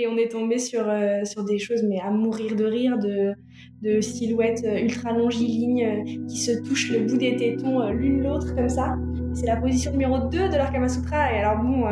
[0.00, 0.84] Et on est tombé sur,
[1.24, 3.32] sur des choses, mais à mourir de rire, de,
[3.82, 8.96] de silhouettes ultra longilignes qui se touchent le bout des tétons l'une l'autre comme ça.
[9.34, 11.34] C'est la position numéro 2 de leur Kama Sutra.
[11.34, 11.82] Et alors bon,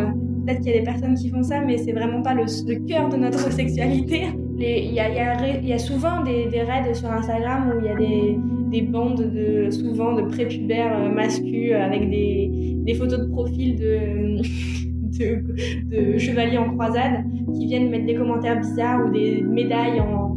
[0.46, 2.44] peut-être qu'il y a des personnes qui font ça, mais c'est vraiment pas le,
[2.86, 4.26] cœur de notre sexualité.
[4.58, 7.96] Il y, y, y a, souvent des, des, raids sur Instagram où il y a
[7.96, 8.38] des,
[8.70, 12.50] des, bandes de, souvent de prépubères euh, masculins avec des,
[12.84, 14.40] des, photos de profil de,
[15.18, 17.24] de, de, chevaliers en croisade
[17.54, 20.36] qui viennent mettre des commentaires bizarres ou des médailles en,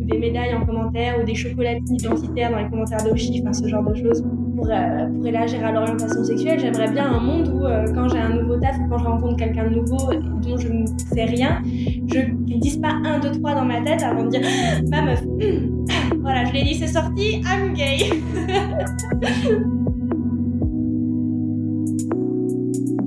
[0.00, 3.66] ou des médailles en commentaire ou des chocolatines identitaires dans les commentaires d'Oshi, enfin ce
[3.68, 4.22] genre de choses
[4.56, 6.58] pour, euh, pour élargir à l'orientation sexuelle.
[6.60, 9.36] J'aimerais bien un monde où euh, quand j'ai un nouveau taf ou quand je rencontre
[9.36, 13.54] quelqu'un de nouveau dont je ne sais rien, je ne dise pas un, deux, trois
[13.54, 14.42] dans ma tête avant de dire
[14.90, 15.22] ma meuf,
[16.20, 18.10] voilà, je l'ai dit, c'est sorti, I'm gay.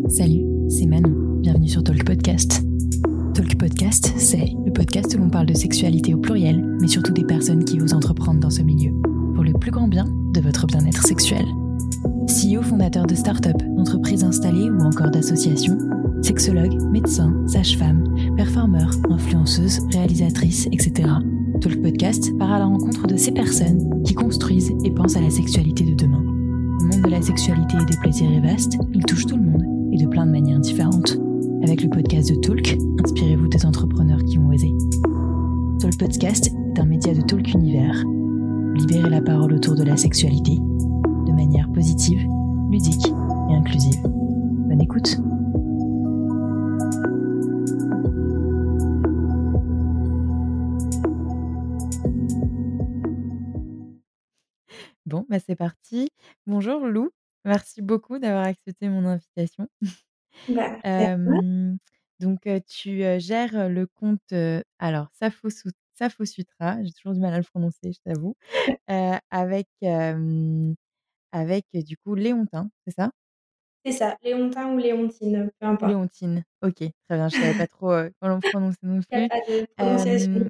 [0.10, 1.14] Salut, c'est Manon.
[1.40, 2.64] Bienvenue sur Talk Podcast.
[3.36, 7.24] Talk Podcast, c'est le podcast où l'on parle de sexualité au pluriel, mais surtout des
[7.24, 8.92] personnes qui osent entreprendre dans ce milieu,
[9.36, 11.46] pour le plus grand bien de votre bien-être sexuel.
[12.26, 15.78] CEO fondateur de start-up, d'entreprises installées ou encore d'associations,
[16.24, 18.04] sexologue, médecin, sage-femme,
[18.36, 21.08] performeur, influenceuse, réalisatrice, etc.
[21.62, 25.30] Talk Podcast part à la rencontre de ces personnes qui construisent et pensent à la
[25.30, 26.24] sexualité de demain.
[26.24, 29.73] Le monde de la sexualité et des plaisirs est vaste, il touche tout le monde
[29.94, 31.18] et de plein de manières différentes.
[31.62, 34.72] Avec le podcast de Talk, inspirez-vous des entrepreneurs qui ont osé.
[35.80, 38.04] Talk Podcast est un média de Talk Univers.
[38.76, 42.20] Libérez la parole autour de la sexualité de manière positive,
[42.72, 43.08] ludique
[43.50, 44.02] et inclusive.
[44.04, 45.20] Bonne écoute!
[55.06, 56.10] Bon, bah c'est parti.
[56.48, 57.12] Bonjour Lou,
[57.46, 59.68] merci beaucoup d'avoir accepté mon invitation.
[60.48, 60.80] Bah,
[62.20, 64.34] donc, tu gères le compte,
[64.80, 65.50] alors Safo,
[65.94, 68.36] Safo Sutra, j'ai toujours du mal à le prononcer, je t'avoue,
[69.32, 69.70] avec,
[71.34, 73.12] avec du coup Léontin, c'est ça?
[73.86, 75.96] C'est ça, Léontin ou Léontine, peu importe.
[75.96, 77.90] Léontine, ok, très bien, je ne savais pas trop
[78.20, 79.08] comment le prononcer non plus.
[79.12, 80.50] Il n'y a pas de prononciation.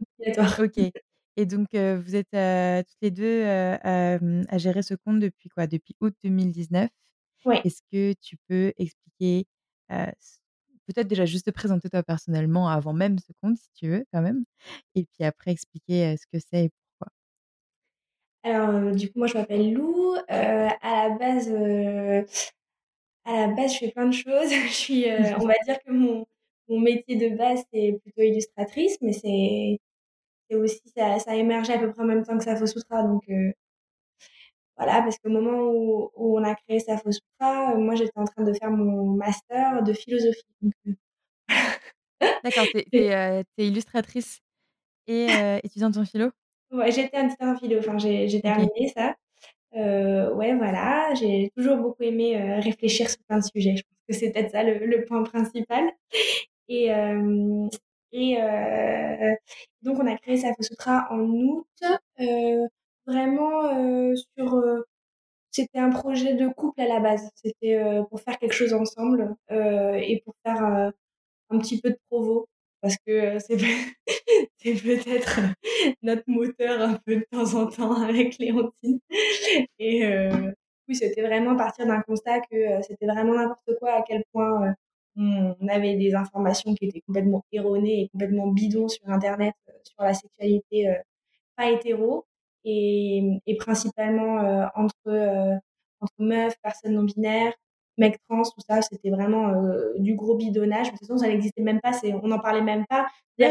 [0.59, 0.93] Ok.
[1.37, 5.67] Et donc, vous êtes toutes les deux à gérer ce compte depuis quoi?
[5.67, 6.89] Depuis août 2019.
[7.45, 7.57] Oui.
[7.63, 9.47] Est-ce que tu peux expliquer
[10.87, 14.21] peut-être déjà juste te présenter toi personnellement avant même ce compte, si tu veux, quand
[14.21, 14.43] même.
[14.95, 17.11] Et puis après, expliquer ce que c'est et pourquoi?
[18.43, 20.15] Alors, du coup, moi, je m'appelle Lou.
[20.27, 21.49] à la base,
[23.25, 24.49] à la base, je fais plein de choses.
[24.67, 25.05] je suis,
[25.39, 26.25] on va dire que mon,
[26.67, 29.79] mon métier de base, c'est plutôt illustratrice, mais c'est
[30.51, 33.03] aussi, ça, ça a émergé à peu près en même temps que Safo Sutra.
[33.03, 33.23] Donc,
[34.77, 38.43] voilà, parce qu'au moment où, où, on a créé Safo Sutra, moi, j'étais en train
[38.43, 40.43] de faire mon master de philosophie.
[42.43, 44.41] D'accord, tu es, illustratrice
[45.07, 45.27] et
[45.63, 46.31] étudiante en philo?
[46.71, 49.15] Ouais, j'étais étudiante en philo, enfin, j'ai terminé ça.
[49.75, 53.75] Euh, ouais, voilà, j'ai toujours beaucoup aimé réfléchir sur plein de sujets.
[53.75, 55.91] Je pense que c'est peut-être ça le, le, point principal.
[56.67, 56.89] Et,
[58.13, 58.37] et
[59.81, 61.65] donc, on a créé Safo Sutra en août.
[63.05, 64.63] vraiment sur
[65.51, 67.29] c'était un projet de couple à la base.
[67.35, 67.79] C'était
[68.09, 70.63] pour faire quelque chose ensemble et pour faire
[71.49, 72.47] un petit peu de provo.
[72.81, 73.37] Parce que
[74.57, 75.39] c'est peut-être
[76.01, 78.99] notre moteur un peu de temps en temps avec Léontine.
[79.79, 80.05] Et
[80.87, 84.75] oui, c'était vraiment partir d'un constat que c'était vraiment n'importe quoi, à quel point
[85.15, 89.53] on avait des informations qui étaient complètement erronées et complètement bidons sur Internet
[89.83, 90.95] sur la sexualité
[91.55, 92.25] pas hétéro
[92.65, 95.55] et, et principalement euh, entre, euh,
[95.99, 97.53] entre meufs, personnes non binaires,
[97.97, 100.87] mecs trans, tout ça, c'était vraiment euh, du gros bidonnage.
[100.87, 103.07] De toute façon, ça n'existait même pas, on n'en parlait même pas.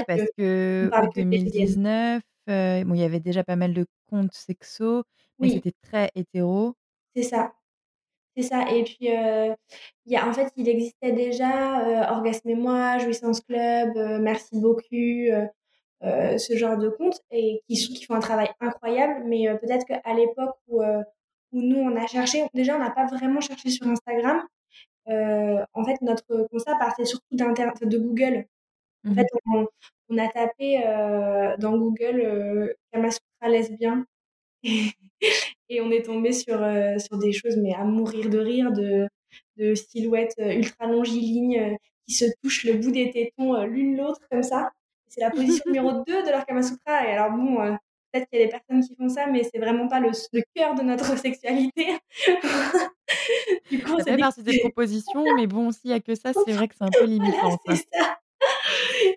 [0.06, 5.04] parce que, en 2019, bon, il y avait déjà pas mal de comptes sexo,
[5.38, 6.74] mais c'était très hétéro.
[7.14, 7.52] C'est ça.
[8.37, 8.70] C'est ça.
[8.70, 9.56] Et puis, il
[10.06, 14.87] y a, en fait, il existait déjà Orgasme et moi, Jouissance Club, Merci beaucoup,
[16.05, 19.23] euh, ce genre de comptes et qui, qui font un travail incroyable.
[19.26, 21.02] Mais euh, peut-être qu'à l'époque où, euh,
[21.52, 24.43] où nous, on a cherché, déjà, on n'a pas vraiment cherché sur Instagram.
[25.06, 28.46] en fait, notre constat partait surtout de Google.
[29.06, 29.67] En fait, mmh on,
[30.11, 30.82] on a tapé
[31.58, 34.06] dans Google euh, Kamasutra lesbien
[35.69, 36.58] et, on est tombé sur,
[36.98, 39.06] sur des choses, mais à mourir de rire, de,
[39.56, 41.76] de silhouettes ultra longilignes
[42.06, 44.70] qui se touchent le bout des tétons l'une l'autre comme ça.
[45.12, 47.06] C'est la position numéro 2 de leur Kama Sutra.
[47.06, 47.74] Et alors, bon, euh,
[48.12, 50.42] peut-être qu'il y a des personnes qui font ça, mais c'est vraiment pas le, le
[50.54, 51.98] cœur de notre sexualité.
[53.70, 56.52] du coup, ça fait partie des propositions, mais bon, s'il y a que ça, c'est
[56.52, 57.58] vrai que c'est un peu limitant.
[57.66, 58.18] c'est ça.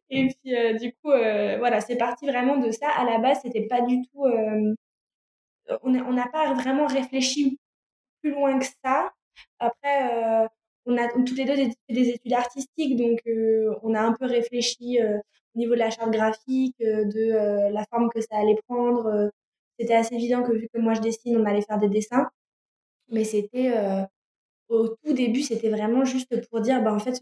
[0.10, 2.90] Et puis, euh, du coup, euh, voilà, c'est parti vraiment de ça.
[2.90, 4.25] À la base, c'était pas du tout.
[5.84, 7.60] On n'a pas vraiment réfléchi
[8.22, 9.12] plus loin que ça.
[9.60, 10.48] Après, euh,
[10.86, 14.26] on a toutes les deux fait des études artistiques, donc euh, on a un peu
[14.26, 15.18] réfléchi euh,
[15.56, 19.32] au niveau de la charte graphique, de la forme que ça allait prendre.
[19.80, 22.30] c'était assez évident que vu que moi je dessine, on allait faire des dessins.
[23.10, 23.72] Mais c'était
[24.70, 27.20] au tout début, c'était vraiment juste pour dire, bah en fait,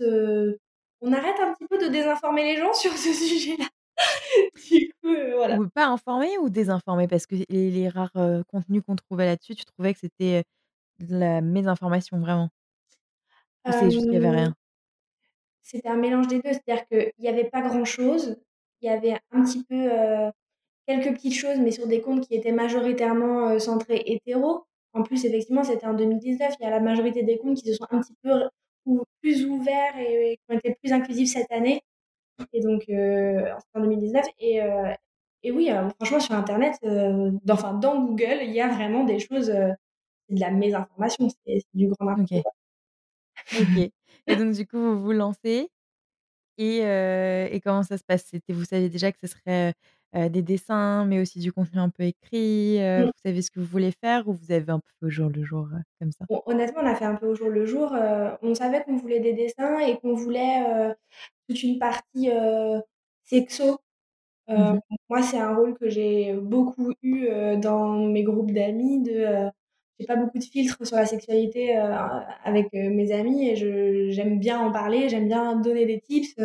[1.01, 3.66] on arrête un petit peu de désinformer les gens sur ce sujet-là.
[4.72, 5.60] Du coup, euh, voilà.
[5.60, 7.07] Ou pas informé ou désinformé?
[7.07, 10.44] Parce que les les rares, heu, contenus qu'on trouvait là-dessus, tu trouvais que c'était,
[11.01, 12.50] heu, de la mésinformation vraiment?
[13.66, 14.56] Ou c'est juste qu'il y avait Euh, rien?
[15.62, 18.38] c'était un mélange des deux, c'est-à-dire qu'il n'y avait pas grand-chose.
[18.81, 20.30] Il y avait un petit peu euh,
[20.88, 24.63] quelques petites choses, mais sur des comptes qui étaient majoritairement euh, centrés hétéros.
[24.94, 26.56] En plus, effectivement, c'était en 2019.
[26.60, 28.50] Il y a la majorité des comptes qui se sont un petit peu
[28.88, 31.81] ou plus ouverts et, et qui ont été plus inclusifs cette année.
[32.54, 34.25] Et donc, euh, en 2019.
[34.40, 34.92] Et, euh,
[35.44, 39.04] et oui, euh, franchement, sur Internet, euh, dans, enfin, dans Google, il y a vraiment
[39.04, 39.72] des choses, euh,
[40.30, 42.51] c'est de la mésinformation, c'est du grand n'importe OK, quoi.
[43.60, 43.92] OK
[44.28, 45.69] et donc du coup, vous vous lancez
[46.57, 48.25] et et comment ça se passe?
[48.25, 49.74] C'était vous saviez déjà que ce serait,
[50.13, 53.66] des dessins, mais aussi du contenu un peu écrit, heu, vous savez ce que vous
[53.66, 55.68] voulez faire ou vous avez un peu fait au jour le jour,
[56.00, 56.25] comme ça?
[56.30, 57.94] Bon, honnêtement, on a fait un peu au jour le jour.
[58.44, 60.94] On savait qu'on voulait des dessins et qu'on voulait,
[61.50, 62.30] toute une partie,
[63.25, 63.80] sexo.
[64.50, 64.80] Mmh
[65.10, 67.28] moi, c'est un rôle que j'ai beaucoup eu,
[67.62, 69.28] dans mes groupes d'amis de,
[70.00, 71.75] j'ai pas beaucoup de filtres sur la sexualité,
[72.45, 76.36] avec, mes amis et je j'aime bien en parler, j'aime bien donner des tips,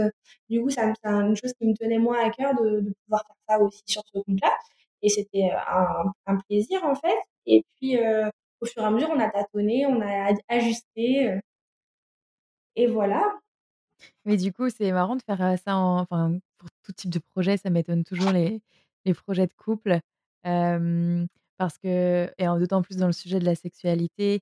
[0.50, 3.25] du coup, ça c'est une chose qui me tenait moi à cœur de de pouvoir
[3.27, 4.53] faire ça aussi sur ce compte-là
[5.03, 7.17] et c'était, un un plaisir, en fait
[7.47, 7.99] et puis,
[8.62, 11.41] au fur et à mesure, on a tâtonné, on a ajusté,
[12.77, 13.41] et voilà.
[14.29, 17.57] Mais du coup, c'est marrant de faire, ça en enfin, pour tout type de projet,
[17.57, 18.63] ça m'étonne toujours les
[19.07, 20.01] les projets de couple,
[21.57, 24.41] parce que et d'autant plus dans le sujet de la sexualité,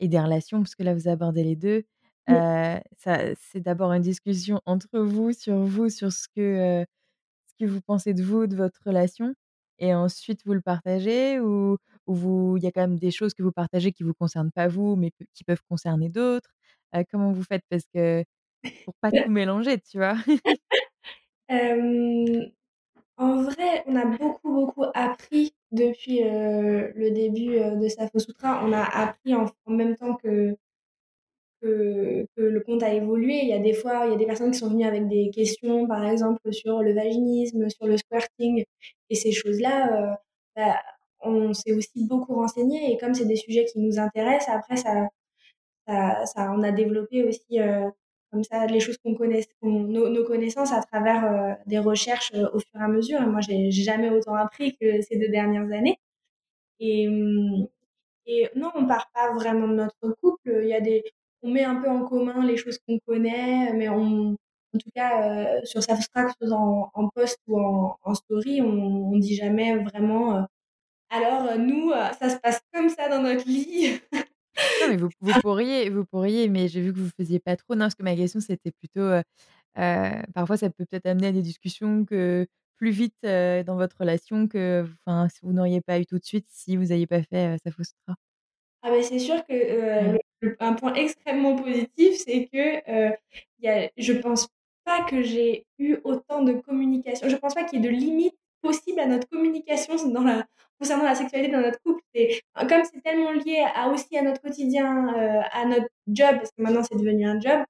[0.00, 1.84] et des relations, parce que là, vous abordez les 2,
[2.30, 6.84] heu, ça c'est d'abord une discussion entre vous, sur vous, sur ce que,
[7.48, 9.34] ce que vous pensez de vous, de votre relation
[9.80, 13.42] et ensuite vous le partagez ou ou il y a quand même des choses que
[13.44, 16.50] vous partagez qui vous concernent pas vous, mais qui peuvent concerner d'autres?
[17.10, 17.62] Comment vous faites?
[17.70, 18.24] Parce que
[18.84, 20.14] pour pas tout mélanger, tu vois?
[23.16, 28.64] En vrai, on a beaucoup, beaucoup appris depuis, le début, heu, de Safo Sutra.
[28.64, 30.56] On a appris en même temps que
[31.62, 33.40] que le compte a évolué.
[33.42, 35.30] Il y a des fois, il y a des personnes qui sont venues avec des
[35.30, 38.64] questions, par exemple, sur le vaginisme, sur le squirting
[39.10, 40.18] et ces choses-là,
[40.56, 40.80] bah,
[41.20, 45.08] on s'est aussi beaucoup renseigné et comme c'est des sujets qui nous intéressent, après ça
[45.86, 47.58] ça on a développé aussi,
[48.34, 49.14] comme ça les choses qu'on
[49.64, 53.22] nos connaissances à travers, heu, des recherches, heu, au fur et à mesure.
[53.22, 55.98] Et moi j'ai jamais autant appris que ces 2 dernières années.
[56.80, 57.66] Et mmh
[58.26, 61.04] et non, on part pas vraiment de notre couple, il y a des
[61.42, 64.32] on met un peu en commun les choses qu'on connaît, mais on
[64.74, 67.58] en tout cas, heu, sur Substract, en en post ou
[68.04, 70.44] en story, on on dit jamais vraiment, heu:
[71.10, 74.00] «Alors, nous, ça se passe comme ça dans notre lit».
[74.80, 77.74] Non, mais vous vous pourriez vous pourriez, mais j'ai vu que vous faisiez pas trop.
[77.74, 79.22] Non, parce que ma question, c'était plutôt, heu
[79.78, 82.46] heu, parfois ça peut peut-être amener à des discussions que
[82.76, 86.24] plus vite, heu, dans votre relation que enfin, si vous n'auriez pas eu tout de
[86.24, 88.16] suite si vous aviez pas fait, heu, ça frustra.
[88.82, 92.78] Ah beh, c'est sûr que, heu, le le un point extrêmement positif, c'est que,
[93.10, 93.16] heu,
[93.58, 94.48] il y a je pense
[94.84, 98.36] pas que j'ai eu autant de communication je pense pas qu'il y ait de limites
[98.64, 100.46] possibles à notre communication dans la
[100.80, 102.02] concernant la sexualité dans notre couple.
[102.16, 106.50] C'est comme c'est tellement lié à aussi à notre quotidien, heu, à notre job, parce
[106.52, 107.60] que maintenant c'est devenu un job,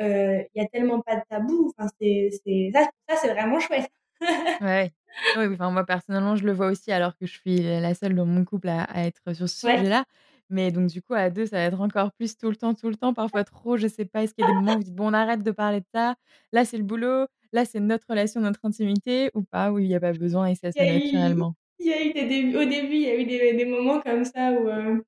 [0.00, 3.60] heu, il y a tellement pas de tabou, enfin c'est c'est ça ça c'est vraiment
[3.60, 3.90] chouette.
[4.60, 4.92] Ouais.
[5.34, 8.26] Oui, enfin, moi, personnellement, je le vois aussi alors que je suis la seule dans
[8.26, 9.84] mon couple à à être sur ce Ouais.
[9.84, 10.04] sujet-là.
[10.50, 12.88] Mais donc du coup, à 2 ça va être encore plus tout le temps, tout
[12.88, 14.22] le temps, parfois trop, je sais pas.
[14.22, 15.86] Est-ce qu'il y a des moments où vous dites: «Bon, on arrête de parler de
[15.94, 16.14] ça,
[16.52, 19.72] là, c'est le boulot, là, c'est notre relation, notre intimité» ou pas?
[19.72, 21.54] Ou il y a pas besoin et ça se fait naturellement?
[21.78, 24.00] il y a eu des débuts au début, il y a eu des des moments
[24.00, 25.04] comme ça où, heu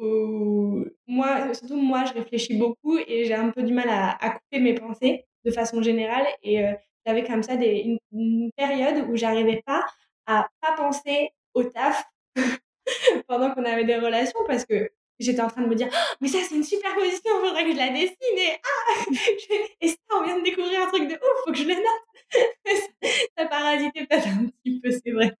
[0.00, 4.30] Heu, moi, surtout moi, je réfléchis beaucoup et j'ai un peu du mal à à
[4.30, 9.08] couper mes pensées de façon générale et heu, j'avais comme ça des une une période
[9.08, 9.84] où j'arrivais pas
[10.26, 12.04] à pas penser au taf
[13.28, 16.28] pendant qu'on avait des relations parce que j'étais en train de me dire: «Oh, «Mais
[16.28, 19.04] ça, c'est une super position, faudrait que je la dessine et ah!
[19.80, 22.04] et ça, on vient de découvrir un truc de ouf, faut que je le note».
[23.38, 25.32] Ça parasitait peut-être un petit peu, c'est vrai.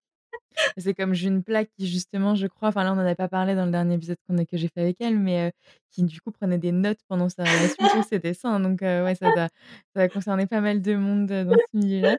[0.76, 3.54] C'est comme June Plaque qui justement, je crois enfin là, on n'en a pas parlé
[3.54, 5.52] dans le dernier épisode qu'on a que j'ai fait avec elle, mais
[5.90, 7.76] qui du coup prenait des notes pendant sa relation.
[8.08, 9.48] C'était ça, hein, donc heu, ouais, ça doit
[9.94, 12.18] ça doit concerner pas mal de monde, dans ce milieu-là.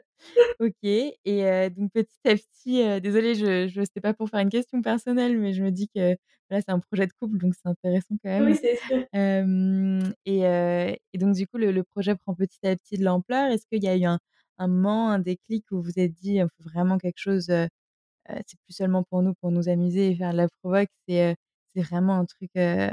[0.60, 4.82] OK et donc petit à petit, désolée, je je c'était pas pour faire une question
[4.82, 6.16] personnelle, mais je me dis que
[6.50, 8.58] là, c'est un projet de couple, donc c'est intéressant quand Oui, même.
[8.60, 9.06] c'est sûr.
[10.26, 13.50] Et donc du coup, le le projet prend petit à petit de l'ampleur.
[13.50, 14.18] Est-ce qu'il y a eu un
[14.58, 17.50] un moment, un déclic où vous vous êtes dit: «Il faut vraiment quelque chose,
[18.46, 21.36] c'est plus seulement pour nous, pour nous amuser et faire de la provoque, c'est,
[21.76, 22.92] vraiment un truc, un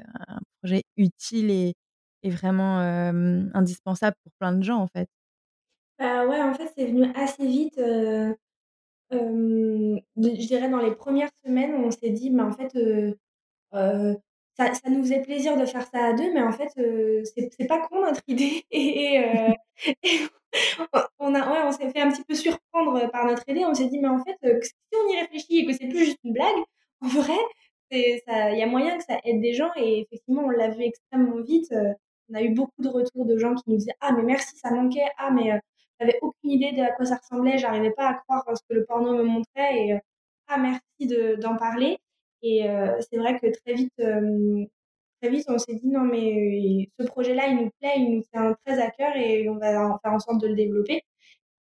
[0.62, 1.74] projet utile et
[2.31, 2.79] vraiment,
[3.53, 5.07] indispensable pour plein de gens, en fait»?
[6.00, 7.75] Bah, ouais, en fait, c'est venu assez vite,
[9.12, 10.01] je
[10.48, 12.74] dirais dans les premières semaines, on s'est dit: «Mais en fait,
[14.73, 17.79] ça nous faisait plaisir de faire ça à 2, mais en fait, heu, c'est pas
[17.87, 19.17] con notre idée» et
[20.03, 20.19] et
[21.19, 23.65] on a ouais, on s'est fait un petit peu surprendre par notre idée.
[23.65, 26.05] On s'est dit: «Mais en fait, heu, si on y réfléchit et que c'est plus
[26.05, 26.55] juste une blague,
[27.01, 27.37] en vrai,
[27.91, 28.21] il
[28.57, 31.73] y a moyen que ça aide des gens» et effectivement, on l'a vu extrêmement vite,
[32.31, 34.71] on a eu beaucoup de retours de gens qui nous disaient: «Ah mais merci, ça
[34.71, 35.05] manquait.
[35.17, 35.51] Ah mais,
[35.99, 38.85] j'avais aucune idée de à quoi ça ressemblait, j'arrivais pas à croire ce que le
[38.85, 39.77] porno me montrait.
[39.87, 39.99] Et
[40.47, 41.99] ah merci de d'en parler»
[42.44, 44.67] et heu, c'est vrai que très vite, hem,
[45.22, 48.56] très vite, on s'est dit: «Non mais ce projet-là, il nous plaît, il nous tient
[48.65, 51.01] très à cœur et on va faire en sorte de le développer»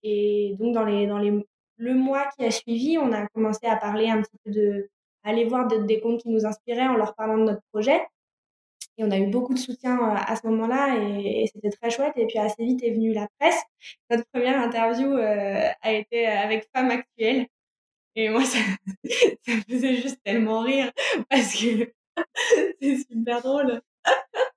[0.03, 1.34] et donc dans les dans les
[1.77, 4.89] le mois qui a suivi, on a commencé à parler un petit peu de
[5.24, 8.01] aller voir de des comptes qui nous inspiraient en leur parlant de notre projet.
[8.98, 12.13] Et on a eu beaucoup de soutien, à ce moment-là et c'était très chouette.
[12.17, 13.62] Et puis assez vite est venue la presse.
[14.12, 17.48] Notre 1re interview, a été avec Femme Actuelle
[18.15, 18.57] et moi ça
[19.45, 20.91] ça me faisait juste tellement rire
[21.29, 21.91] parce que
[22.81, 23.81] c'est super drôle.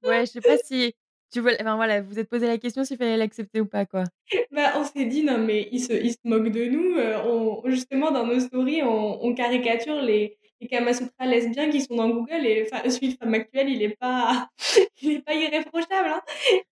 [0.05, 0.95] Ouais, je sais pas si
[1.33, 3.85] tu voulais enfin voilà, vous vous êtes posé la question s'il fallait l'accepter ou pas,
[3.87, 4.05] quoi?
[4.51, 6.97] Bah, on s'est dit: «Non mais ils se ils se moquent de nous,
[7.27, 12.09] on» justement dans nos stories, on on caricature les les Kamasutra lesbiens qui sont dans
[12.11, 14.49] Google et enfin celui de Femme Actuelle, il est pas
[15.03, 16.23] il est pas irréprochable, hein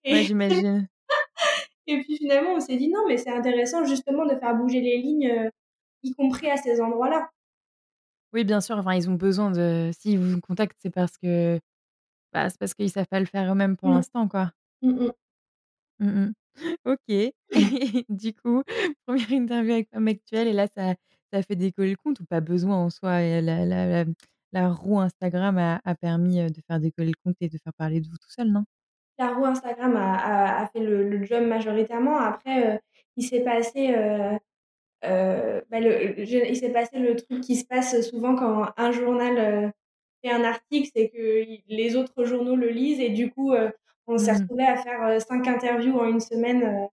[0.04, 0.88] et Ouais, j'imagine.
[1.86, 4.98] et puis finalement, on s'est dit: «Non mais c'est intéressant justement de faire bouger les
[4.98, 5.50] lignes, heu,
[6.06, 7.30] y compris à ces endroits-là».
[8.32, 11.60] Oui, bien sûr, enfin, ils ont besoin de s'ils vous contactent, c'est parce que,
[12.32, 13.90] bah, c'est parce qu'ils savent pas le faire eux-mêmes pour Mmh.
[13.90, 14.52] l'instant, quoi.
[14.82, 15.12] Mmh mh.
[16.00, 16.32] Mmh mh.
[16.86, 17.32] OK
[18.08, 18.62] du coup,
[19.06, 20.94] 1re interview avec Femme Actuelle et là, ça
[21.32, 24.04] ça a fait décoller le compte ou pas besoin en soi et la la la
[24.52, 27.74] la roue Instagram a a permis, heu, de faire décoller le compte et de faire
[27.74, 28.64] parler de vous tout seul, non?
[29.18, 32.18] La roue Instagram a a a fait le le job majoritairement.
[32.18, 32.78] Après, heu,
[33.16, 34.38] il s'est passé, heu
[35.04, 38.92] heu, bah, le je il s'est passé le truc qui se passe souvent quand un
[38.92, 39.72] journal, heu,
[40.24, 43.72] fait un article, c'est que les autres journaux le lisent et du coup, heu,
[44.06, 44.48] on s'est Mmh mh.
[44.50, 46.88] retrouvés à faire, 5 interviews en 1 semaine,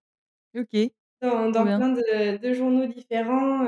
[0.55, 0.93] OK.
[1.21, 3.65] dans plein de de journaux différents,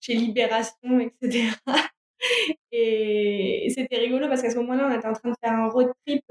[0.00, 1.56] chez Libération et cetera
[2.72, 5.92] et c'était rigolo parce qu'à ce moment-là, on était en train de faire un road
[6.06, 6.22] trip,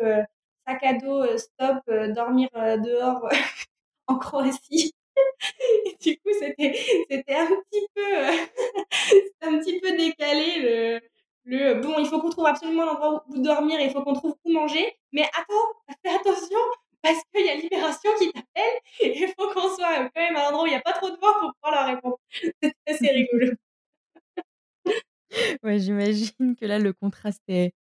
[0.67, 1.79] sac à dos, stop,
[2.15, 3.29] dormir, dehors
[4.07, 4.93] en Croatie
[6.01, 6.73] du coup, c'était
[7.09, 8.03] c'était un petit peu,
[9.41, 11.01] un petit peu décalé le
[11.45, 14.51] le: «Bon, il faut qu'on trouve absolument l'endroit où dormir il faut qu'on trouve où
[14.53, 15.67] manger, mais attends,
[16.05, 16.59] fais attention
[17.03, 20.45] parce qu'il y a Libération qui t'appelle et il faut qu'on soit, quand même à
[20.47, 22.17] un endroit où il y a pas trop de vent pour pouvoir leur répondre».
[22.63, 23.53] C'était assez rigolo.
[25.63, 27.73] Ouais, j'imagine que là, le contraste est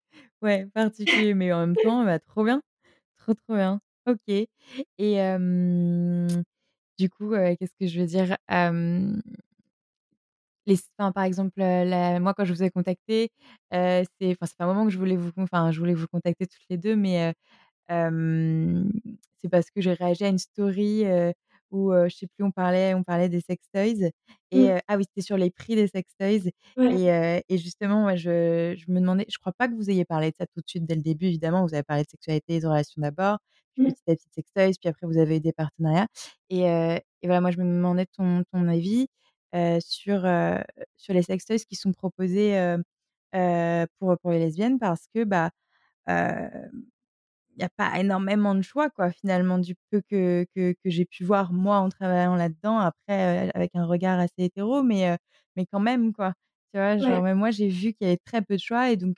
[0.42, 2.62] ouais, particulier, mais en même temps, bah, trop bien,
[3.18, 3.82] trop, trop bien.
[4.08, 4.48] OK
[5.00, 5.20] et
[6.98, 8.38] du coup, qu'est-ce que je veux dire?
[11.12, 11.60] Par exemple,
[12.22, 13.30] moi, quand je vous ai contactés,
[13.74, 15.32] heu, c'est enfin, fait un moment que je voulais vous
[15.72, 17.34] je voulais vous contacter toutes les 2, mais
[19.42, 21.06] c'est parce que j'ai réagi à une story,
[21.74, 24.12] où, heu, je sais plus, on parlait on parlait des sextoys
[24.51, 24.80] et Mmh.
[24.88, 27.03] ah oui, c'était sur les prix des sextoys Ouais.
[27.50, 30.36] et justement, moi, je je me demandais je crois pas que vous ayez parlé de
[30.38, 32.68] ça tout de suite dès le début, évidemment, vous avez parlé de sexualité et de
[32.68, 33.39] relations d'abord,
[33.74, 33.94] puis Mmh.
[33.94, 36.08] petit à petit sextoys, puis après vous avez eu des partenariats
[36.50, 36.62] et
[37.24, 39.08] voilà, moi, je me demandais ton ton avis,
[39.82, 40.25] sur,
[40.98, 42.75] sur les sextoys qui sont proposés,
[44.00, 45.51] pour pour les lesbiennes parce que, bah,
[47.56, 51.06] il y a pas énormément de choix, quoi, finalement, du peu que que que j'ai
[51.06, 52.80] pu voir, moi, en travaillant là-dedans.
[52.80, 55.18] Après, heu, avec un regard assez hétéro, mais
[55.56, 56.34] mais quand même, quoi.
[56.74, 56.98] Tu vois?
[56.98, 57.34] Genre, Ouais.
[57.36, 59.18] moi, j'ai vu qu'il y avait très peu de choix et donc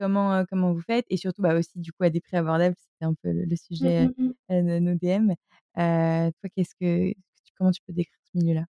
[0.00, 1.06] comment, comment vous faites?
[1.10, 3.56] Et surtout, bah, aussi, du coup, à des prix abordables, c'était un peu le le
[3.80, 4.32] Mmh, sujet, mmh mh.
[4.50, 5.34] heu, de nos DM.
[5.76, 7.12] Toi, qu'est-ce que
[7.58, 8.64] comment tu peux décrire ce milieu-là?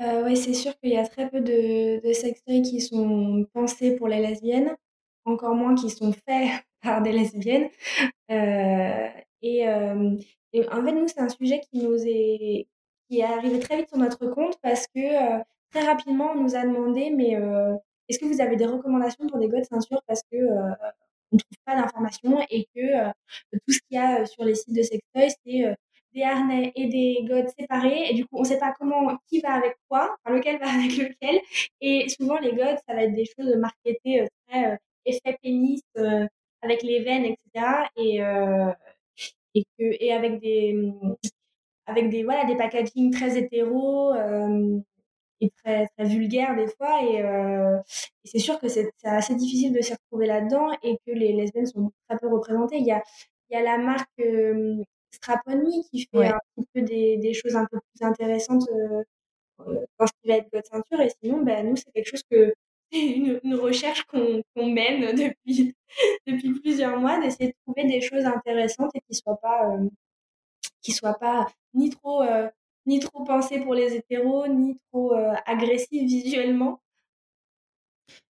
[0.00, 4.08] Ouais, c'est sûr qu'il y a très peu de de sextoys qui sont pensés pour
[4.08, 4.76] les lesbiennes,
[5.24, 7.68] encore moins qui sont faits par des lesbiennes.
[8.30, 9.10] Heu
[9.42, 9.64] et
[10.54, 12.66] et en fait, nous, c'est un sujet qui nous est
[13.08, 15.00] qui est arrivé très vite sur notre compte parce que,
[15.40, 17.32] heu, très rapidement, on nous a demandé, mais
[18.08, 20.36] est-ce que vous avez des recommandations pour des godes ceinture parce que
[21.32, 23.10] on ne trouve pas d'informations et que
[23.52, 25.76] tout ce qu'il y a sur les sites de sextoy, c'est
[26.14, 29.40] des harnais et des godes séparés et du coup on ne sait pas comment qui
[29.40, 31.40] va avec quoi, enfin lequel va avec lequel
[31.80, 35.80] et souvent les godes ça va être des choses marketées très effet pénis
[36.62, 37.66] avec les veines etc
[37.96, 38.20] et
[39.54, 40.92] et que et avec des
[41.86, 44.14] avec des voilà des packaging très hétéro
[45.40, 49.80] et très très vulgaires des fois et, et c'est sûr que c'est assez difficile de
[49.80, 52.78] s'y retrouver là-dedans et que les lesbiennes sont très peu représentées.
[52.78, 53.02] Il y a
[53.50, 54.22] il y a la marque
[55.10, 55.40] Strap
[55.90, 58.64] qui fait un petit peu des, des, choses un peu plus intéressantes
[59.58, 62.54] dans ce qui va être votre ceinture et sinon ben nous c'est quelque chose que
[63.16, 65.74] une, une recherche qu'on mène depuis,
[66.26, 69.88] depuis plusieurs mois, d'essayer de trouver des choses intéressantes et qui soient pas, euh,
[70.82, 72.48] qui soient pas ni trop, euh,
[72.86, 76.80] ni trop pensées pour les hétéros, ni trop euh, agressives visuellement.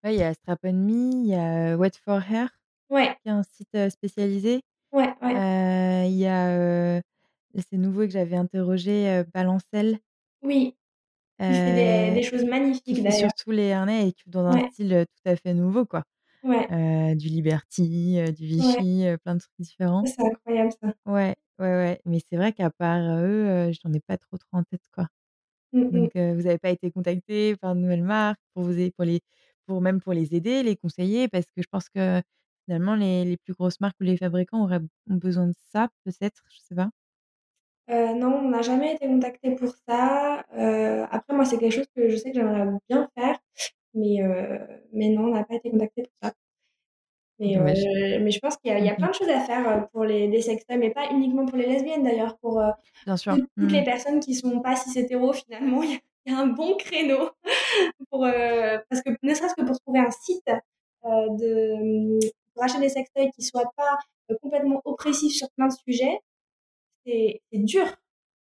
[0.04, 2.50] Ouais, il y a Strap On Me, il y a Wet for Hair,
[2.90, 3.16] ouais.
[3.22, 4.62] qui est un site spécialisé.
[4.92, 6.10] Ouais, ouais.
[6.10, 7.02] Il y a,
[7.58, 10.00] c'est nouveau que j'avais interrogé, Balancelle.
[10.44, 10.76] Oui,
[11.50, 13.30] il fait des, des choses magnifiques d'ailleurs.
[13.30, 16.04] Surtout les harnais et dans un style tout à fait nouveau, quoi.
[16.44, 16.68] Ouais.
[17.16, 20.04] du Liberty, du Vichy, plein de trucs différents.
[20.06, 20.94] C'est incroyable ça.
[21.06, 22.02] Ouais, ouais, ouais.
[22.06, 25.08] Mais c'est vrai qu'à part eux, j'en ai pas trop, trop en tête, quoi.
[25.74, 29.06] Mmh Donc, vous n'avez pas été contacté par de nouvelles marques pour vous aider, pour
[29.06, 29.22] les,
[29.66, 32.22] pour même pour les aider, les conseiller, parce que je pense que
[32.66, 36.44] finalement les, les plus grosses marques ou les fabricants auraient ont besoin de ça, peut-être,
[36.50, 36.90] je sais pas.
[37.90, 40.44] Euh, non, on n'a jamais été contacté pour ça.
[40.58, 43.38] Euh, après, moi, c'est quelque chose que je sais que j'aimerais bien faire,
[43.94, 44.58] mais, euh,
[44.92, 46.34] mais non, on n'a pas été contacté pour ça.
[47.40, 47.56] Mais,
[48.20, 50.78] mais je pense qu'il y, a plein de choses à faire pour les, les sextoys,
[50.78, 52.60] mais pas uniquement pour les lesbiennes d'ailleurs, pour
[53.06, 53.36] bien sûr.
[53.36, 53.86] toutes, les mmh.
[53.86, 57.30] personnes qui sont pas cis hétéros, finalement, il y, a un bon créneau
[58.10, 58.28] pour,
[58.90, 60.50] parce que ne serait-ce que pour trouver un site
[61.04, 62.20] de,
[62.56, 64.00] pour acheter des sextoys qui soient pas
[64.42, 66.20] complètement oppressifs sur plein de sujets,
[67.08, 67.86] c'est dur.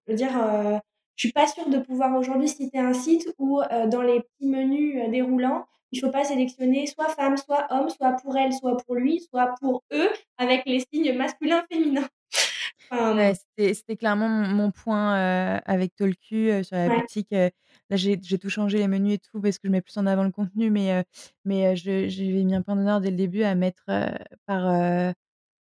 [0.06, 0.78] Je veux dire, euh,
[1.16, 4.48] je suis pas sûre de pouvoir aujourd'hui citer un site où euh, dans les petits
[4.48, 8.77] menus euh, déroulants, il faut pas sélectionner soit femme, soit homme, soit pour elle, soit
[8.77, 12.07] pour lui, soit pour eux, avec les signes masculins, féminins.
[13.57, 15.14] c'était clairement mon, point
[15.66, 17.31] avec Tolku sur la boutique.
[17.31, 17.50] là,
[17.92, 20.31] j'ai tout changé les menus et tout parce que je mets plus en avant le
[20.31, 21.03] contenu, mais,
[21.46, 23.86] mais j'ai mis un point d'honneur dès le début à mettre
[24.48, 25.14] par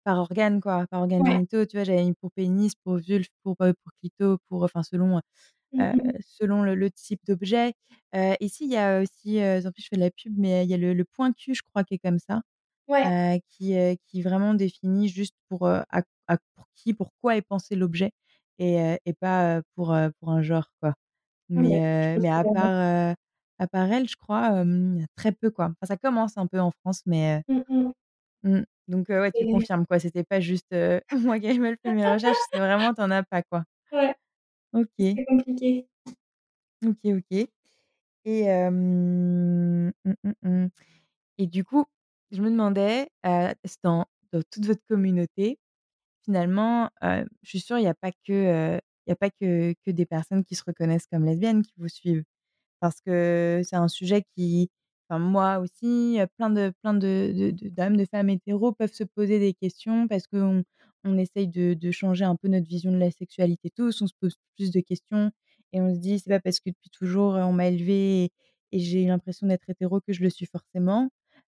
[0.07, 1.83] par organe, quoi, par organe génitaux, tu vois?
[1.83, 5.21] J'avais mis pour pénis, pour vulve, pour, pour clito, pour enfin selon,
[5.73, 7.75] mmh selon le, type d'objet.
[8.40, 10.75] ici, il y a aussi, en plus je fais de la pub, mais il y
[10.75, 12.42] a le, point Q, je crois, qui est comme ça,
[13.49, 13.75] qui,
[14.07, 16.03] qui vraiment définit juste pour, à,
[16.55, 18.12] pour qui, pourquoi est pensé l'objet
[18.61, 20.90] et, et pas pour, pour un genre, quoi.
[20.90, 20.95] Ah,
[21.49, 23.16] Mais, mais à part,
[23.59, 24.64] à part elle, je crois,
[25.16, 25.64] très peu, quoi.
[25.66, 27.90] Enfin, ça commence un peu en France, mais mmh
[28.47, 28.63] Mmh.
[28.89, 30.73] Donc ouais, tu confirmes quoi, c'était pas juste,
[31.13, 33.65] moi qui ai mal fait mes recherches, c'est vraiment tu en as pas quoi.
[33.93, 34.15] Ouais.
[34.73, 34.87] OK.
[34.99, 35.89] C'est compliqué.
[36.87, 37.49] OK, OK.
[38.27, 39.93] Et mmh,
[40.43, 40.67] mmh,
[41.39, 41.87] et du coup,
[42.33, 43.11] je me demandais,
[43.85, 45.59] dans dans toute votre communauté,
[46.25, 50.07] finalement, je suis sûre il y a pas que, y a pas que que des
[50.07, 52.25] personnes qui se reconnaissent comme lesbiennes qui vous suivent.
[52.81, 54.71] Parce que c'est un sujet qui
[55.09, 57.33] Enfin, moi aussi, plein de plein de
[57.71, 60.64] d'hommes, de femmes hétéros peuvent se poser des questions parce qu'on
[61.05, 64.14] on essaye de de changer un peu notre vision de la sexualité tous, on se
[64.21, 65.31] pose plus de questions
[65.73, 68.31] et on se dit: «C'est pas parce que depuis toujours, on m'a élevé et
[68.73, 71.09] et j'ai eu l'impression d'être hétéro que je le suis forcément».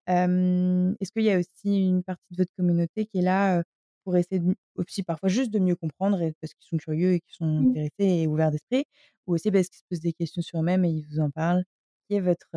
[0.07, 3.63] est-ce qu'il y a aussi une partie de votre communauté qui est là,
[4.03, 7.19] pour essayer de aussi parfois juste de mieux comprendre et parce qu'ils sont curieux et
[7.21, 7.75] qu'ils sont Mmh.
[7.75, 7.91] intéressés
[8.23, 8.85] et ouverts d'esprit?
[9.27, 11.63] Ou aussi parce qu'ils se posent des questions sur eux-mêmes et ils vous en parlent?
[12.09, 12.47] Qui est votre,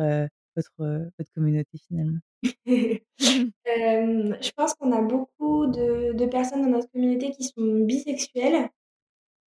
[0.59, 2.19] votre, votre communauté finalement?
[2.65, 8.69] je pense qu'on a beaucoup de, de, personnes dans notre communauté qui sont bisexuelles.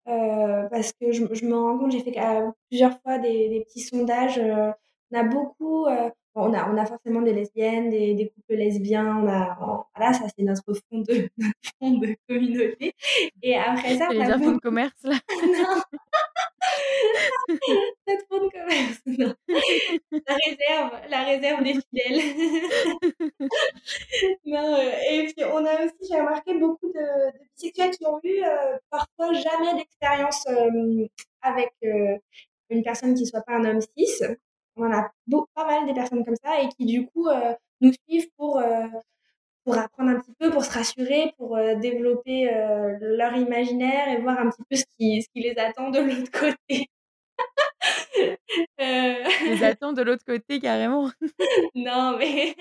[0.05, 2.15] Parce que je, je, me rends compte, j'ai fait
[2.69, 4.39] plusieurs fois des, des petits sondages.
[4.39, 5.85] On a beaucoup,
[6.35, 9.17] on, a, on a forcément des lesbiennes, des, des couples lesbiens.
[9.17, 12.93] On a, voilà, ça c'est notre fond de, notre fond de communauté.
[13.41, 14.53] Et après ça, on a beaucoup...
[14.53, 15.15] de commerce là.
[15.45, 15.81] non.
[18.07, 19.33] notre fond de commerce, non.
[20.27, 22.21] La réserve, la réserve des fidèles.
[24.45, 24.77] non,
[25.11, 28.41] et puis on a aussi, j'ai remarqué beaucoup de, de bisexuels qui ont eu
[28.89, 30.45] parfois jamais d'expérience
[31.41, 31.73] avec
[32.69, 34.23] une personne qui soit pas un homme cis.
[34.75, 35.11] On en a
[35.53, 37.27] pas mal des personnes comme ça et qui du coup
[37.81, 38.61] nous suivent pour
[39.63, 42.49] pour apprendre un petit peu, pour se rassurer, pour développer
[42.99, 46.31] leur imaginaire et voir un petit peu ce qui, ce qui les attend de l'autre
[46.31, 46.87] côté.
[48.79, 49.13] euh...
[49.45, 51.09] les attends de l'autre côté carrément.
[51.75, 52.55] non, mais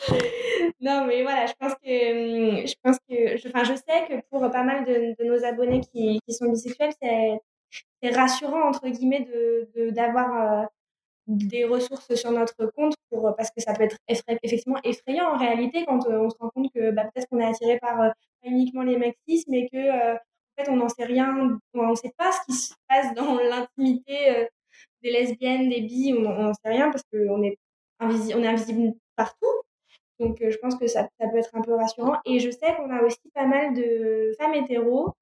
[0.80, 4.40] non, mais voilà, je pense que, je pense que, je, enfin, je sais que pour
[4.50, 7.38] pas mal de, de nos abonnés qui, qui sont bisexuels, c'est,
[8.02, 9.28] c'est rassurant entre guillemets
[9.74, 10.68] de, d'avoir
[11.26, 13.96] des ressources sur notre compte pour, parce que ça peut être
[14.42, 17.78] effectivement effrayant en réalité quand on se rend compte que bah, peut-être qu'on est attiré
[17.78, 19.16] par uniquement les mecs
[19.48, 20.18] mais que en
[20.56, 24.48] fait on n'en sait rien, on ne sait pas ce qui se passe dans l'intimité
[25.02, 27.58] des lesbiennes, des bi, on n'en sait rien parce qu'on est,
[27.98, 29.46] invisible, on est invisible partout.
[30.18, 32.18] Donc, je pense que ça, ça, peut être un peu rassurant.
[32.26, 35.14] Et je sais qu'on a aussi pas mal de femmes hétéros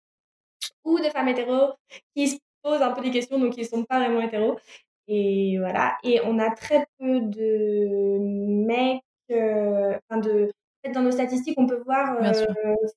[0.84, 1.72] ou de femmes hétéros
[2.14, 4.58] qui se posent un peu des questions, donc qui ne sont pas vraiment hétéros.
[5.06, 5.96] Et voilà.
[6.04, 8.18] Et on a très peu de
[8.66, 10.50] mecs, enfin de,
[10.92, 12.18] dans nos statistiques, on peut voir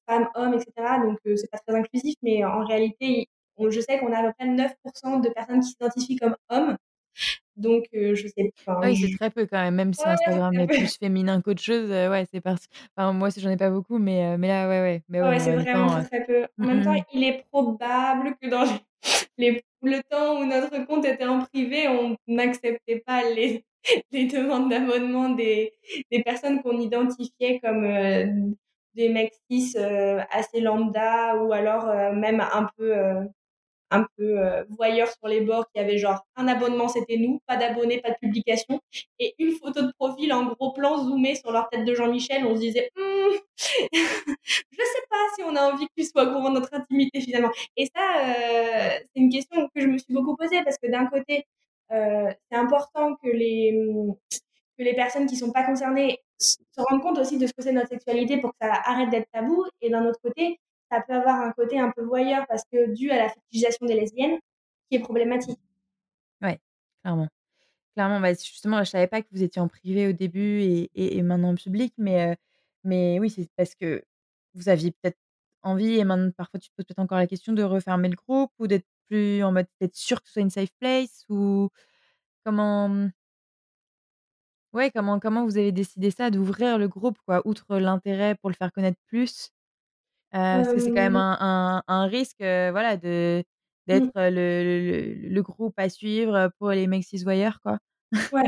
[0.07, 0.71] femmes, hommes, etc.
[1.03, 3.27] Donc, c'est pas très inclusif, mais en réalité,
[3.59, 6.77] je sais qu'on a à peu près 9% de personnes qui s'identifient comme hommes.
[7.57, 8.79] Donc, je sais pas.
[8.81, 11.89] Oui, c'est très peu quand même, même si Instagram est plus féminin qu'autre chose.
[11.89, 12.67] ouais, c'est parti.
[12.95, 15.03] Enfin, moi, j'en ai pas beaucoup, mais, mais là, ouais, ouais.
[15.09, 16.45] Mais ouais, c'est vraiment très, très peu.
[16.61, 18.65] En même temps, il est probable que dans
[19.37, 23.65] le temps où notre compte était en privé, on n'acceptait pas les,
[24.11, 25.73] demandes d'abonnement des,
[26.23, 28.55] personnes qu'on identifiait comme
[28.93, 29.75] des mecs cis
[30.29, 32.93] assez lambda ou alors même un peu
[33.91, 37.57] un peu euh, voyeur sur les bords qui avait genre un abonnement c'était nous, pas
[37.57, 38.79] d'abonnés, pas de publication
[39.19, 42.55] et une photo de profil en gros plan zoomé sur leur tête de Jean-Michel, on
[42.55, 43.33] se disait hm,
[43.93, 47.51] je sais pas si on a envie que tu sois courant de notre intimité finalement.
[47.77, 51.05] Et ça euh, c'est une question que je me suis beaucoup posée parce que d'un
[51.07, 51.45] côté
[51.91, 53.77] euh, c'est important que les
[54.77, 57.71] que les personnes qui sont pas concernées se rendent compte aussi de ce que c'est
[57.71, 60.59] notre sexualité pour que ça arrête d'être tabou et d'un autre côté
[60.91, 63.95] ça peut avoir un côté un peu voyeur parce que dû à la fétichisation des
[63.95, 64.39] lesbiennes,
[64.89, 65.59] qui est problématique.
[66.41, 66.59] Ouais,
[67.01, 67.29] clairement.
[67.95, 71.21] Clairement, bah, justement, je savais pas que vous étiez en privé au début et, et,
[71.23, 72.37] maintenant en public, mais,
[72.83, 74.03] mais oui, c'est parce que
[74.55, 75.17] vous aviez peut-être
[75.63, 78.51] envie, et maintenant parfois tu te poses peut-être encore la question de refermer le groupe
[78.59, 81.69] ou d'être plus en mode d'être sûr que ce soit une safe place ou
[82.45, 83.09] comment.
[84.73, 88.55] Ouais, comment, comment vous avez décidé ça, d'ouvrir le groupe, quoi, outre l'intérêt pour le
[88.55, 89.51] faire connaître plus?
[90.31, 93.43] Parce que c'est quand même un un un risque, voilà, de
[93.87, 94.29] d'être mmh.
[94.35, 97.79] le le le groupe à suivre, pour les mecs cisvoyeurs, quoi.
[98.33, 98.43] Ouais.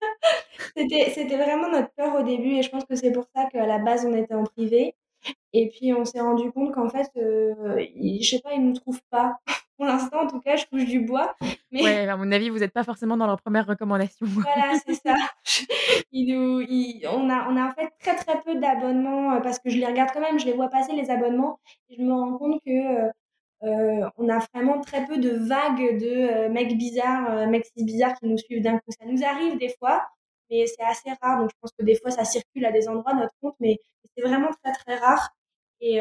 [0.76, 3.66] C'était c'était vraiment notre peur au début et je pense que c'est pour ça qu'à
[3.66, 4.94] la base, on était en privé
[5.52, 7.10] et puis on s'est rendu compte qu'en fait,
[7.96, 9.38] ils je sais pas, ils nous trouvent pas.
[9.76, 11.34] Pour l'instant, en tout cas, je touche du bois,
[11.72, 14.26] mais Ouais, à mon avis, vous êtes pas forcément dans leurs premières recommandations.
[14.46, 15.14] Voilà, c'est ça.
[16.12, 16.62] Nous
[17.10, 20.10] on a on a en fait très, très peu d'abonnements, parce que je les regarde
[20.12, 21.58] quand même, je les vois passer les abonnements
[21.90, 23.08] et je me rends compte que,
[23.64, 28.26] heu, on a vraiment très peu de vagues de, mecs bizarres, mecs cis bizarres qui
[28.26, 28.92] nous suivent d'un coup.
[28.98, 30.06] Ça nous arrive des fois,
[30.50, 33.14] mais c'est assez rare, donc je pense que des fois ça circule à des endroits
[33.14, 33.78] notre compte, mais
[34.16, 35.30] c'est vraiment très, très rare
[35.80, 35.96] et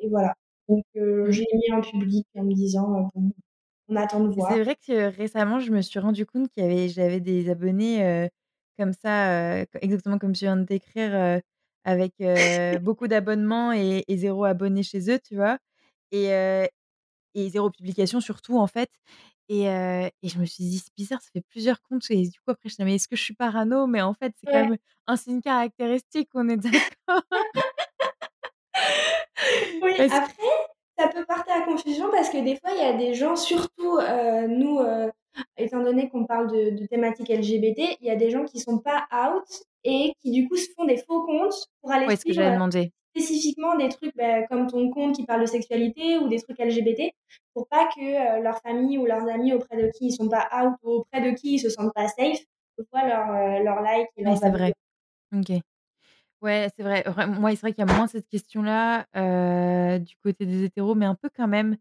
[0.00, 0.34] et voilà.
[0.68, 0.84] Donc
[1.26, 1.32] Mmh.
[1.32, 3.32] j'ai mis en public en me disant: «Bon,
[3.88, 4.56] on attend de voir».
[4.56, 8.28] C'est vrai que récemment, je me suis rendu compte qu'il y avait j'avais des abonnés,
[8.78, 11.40] comme ça, exactement comme tu viens de décrire,
[11.84, 12.14] avec,
[12.80, 15.58] beaucoup d'abonnements et et 0 abonné chez eux, tu vois?
[16.12, 16.26] Et
[17.34, 18.90] et 0 publication surtout, en fait
[19.50, 22.50] et et je me suis dit: «C'est bizarre, ça fait plusieurs comptes» et du coup,
[22.52, 24.68] après, je me «Mais est-ce que je suis parano?» mais en fait, c'est quand Ouais.
[24.68, 24.78] même
[25.08, 27.22] un signe caractéristique, on est d'accord?
[29.82, 30.32] Oui, après,
[30.98, 33.98] ça peut porter à confusion parce que des fois, il y a des gens, surtout,
[33.98, 35.10] heu, nous, heu,
[35.56, 38.78] étant donné qu'on parle de de thématiques LGBT, il y a des gens qui sont
[38.78, 39.44] pas out
[39.84, 42.92] et qui, du coup, se font des faux comptes pour aller ce que demander.
[43.16, 47.12] spécifiquement des trucs, bah, comme ton compte qui parle de sexualité ou des trucs LGBT
[47.54, 50.74] pour pas que, leur famille ou leurs amis auprès de qui ils sont pas out
[50.82, 52.40] ou auprès de qui ils se sentent pas safe,
[52.92, 54.72] voient leurs, heu, leurs likes et Oui, leurs c'est vrai.
[55.34, 55.60] OK.
[56.40, 57.04] Ouais, c'est vrai.
[57.28, 59.06] Moi, c'est vrai qu'il y a moins cette question-là,
[59.98, 61.76] du côté des hétéros, mais un peu quand même.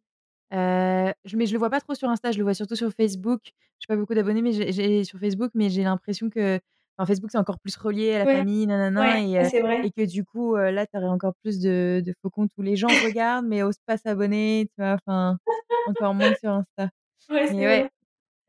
[0.54, 2.92] Heu, je mais je le vois pas trop sur Insta, je le vois surtout sur
[2.94, 3.42] Facebook.
[3.80, 6.60] J'ai pas beaucoup d'abonnés, mais j'ai j'ai sur Facebook, mais j'ai l'impression que
[6.98, 8.68] enfin, Facebook, c'est encore plus relié à la Ouais, famille,
[8.98, 9.84] ouais, nanana et c'est vrai.
[9.84, 12.62] et que du coup, heu, là, tu aurais encore plus de de faux comptes où
[12.64, 14.98] les gens regardent, mais osent pas s'abonner, tu vois?
[15.08, 15.40] Enfin,
[15.86, 16.90] encore moins que sur Insta.
[17.30, 17.90] Ouais, Mais c'est ouais, vrai.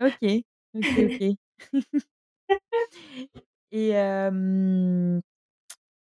[0.02, 0.44] OK,
[0.74, 0.88] OK,
[1.20, 1.36] OK.
[3.70, 3.92] Et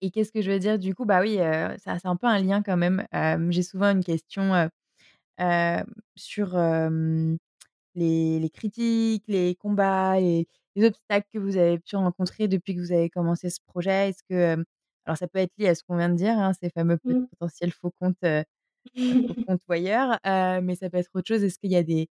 [0.05, 0.79] et qu'est-ce que je veux dire?
[0.79, 1.37] Du coup, bah, oui,
[1.79, 3.05] ça c'est un peu un lien quand même.
[3.51, 4.69] J'ai souvent une question,
[6.15, 6.55] sur,
[7.95, 12.81] les les critiques, les combats, les les obstacles que vous avez pu rencontrer depuis que
[12.81, 14.09] vous avez commencé ce projet.
[14.09, 14.63] Est-ce que,
[15.05, 17.25] alors ça peut être lié à ce qu'on vient de dire, hein, ces fameux Mmh.
[17.31, 18.17] potentiels faux comptes,
[19.27, 21.43] faux comptes voyeurs, heu, mais ça peut être autre chose.
[21.43, 22.09] Est-ce qu'il y a des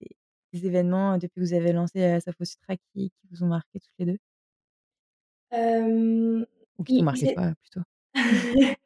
[0.00, 0.10] des
[0.54, 3.92] des événements depuis que vous avez lancé Safo Sutra qui, qui vous ont marqué toutes
[4.00, 4.18] les deux?
[6.78, 7.80] Ou qui t'ont marqué toi plutôt?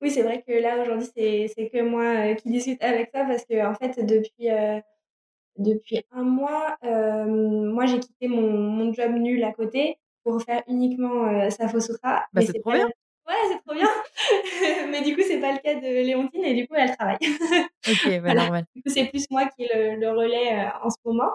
[0.00, 3.62] Oui, c'est vrai que là aujourd'hui c'est que moi qui discute avec ça parce que
[3.66, 4.48] en fait depuis
[5.58, 11.28] depuis un mois, moi j'ai quitté mon, mon job nul à côté pour faire uniquement
[11.28, 12.24] euh, Safo Sutra.
[12.32, 12.86] Bah, c'est trop bien.
[13.26, 13.88] Ouais, c'est trop bien.
[14.90, 17.18] mais du coup, c'est pas le cas de Léontine et du coup, elle travaille.
[17.20, 18.64] ok, bah, normal.
[18.74, 21.30] Du coup, c'est plus moi qui le, relais euh, en ce moment.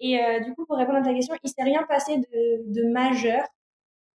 [0.00, 2.92] Et euh, du coup, pour répondre à ta question, il s'est rien passé de, de
[2.92, 3.44] majeur.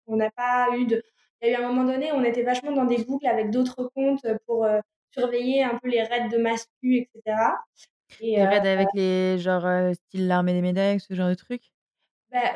[0.06, 1.02] On n'a pas eu de.
[1.42, 3.90] Il y a eu un moment donné, on était vachement dans des boucles avec d'autres
[3.94, 7.36] comptes pour euh, surveiller un peu les raids de mascu, etc.
[8.20, 11.64] Et, les raids avec les genre style l'armée des médailles, ce genre de trucs.
[12.30, 12.54] Bah,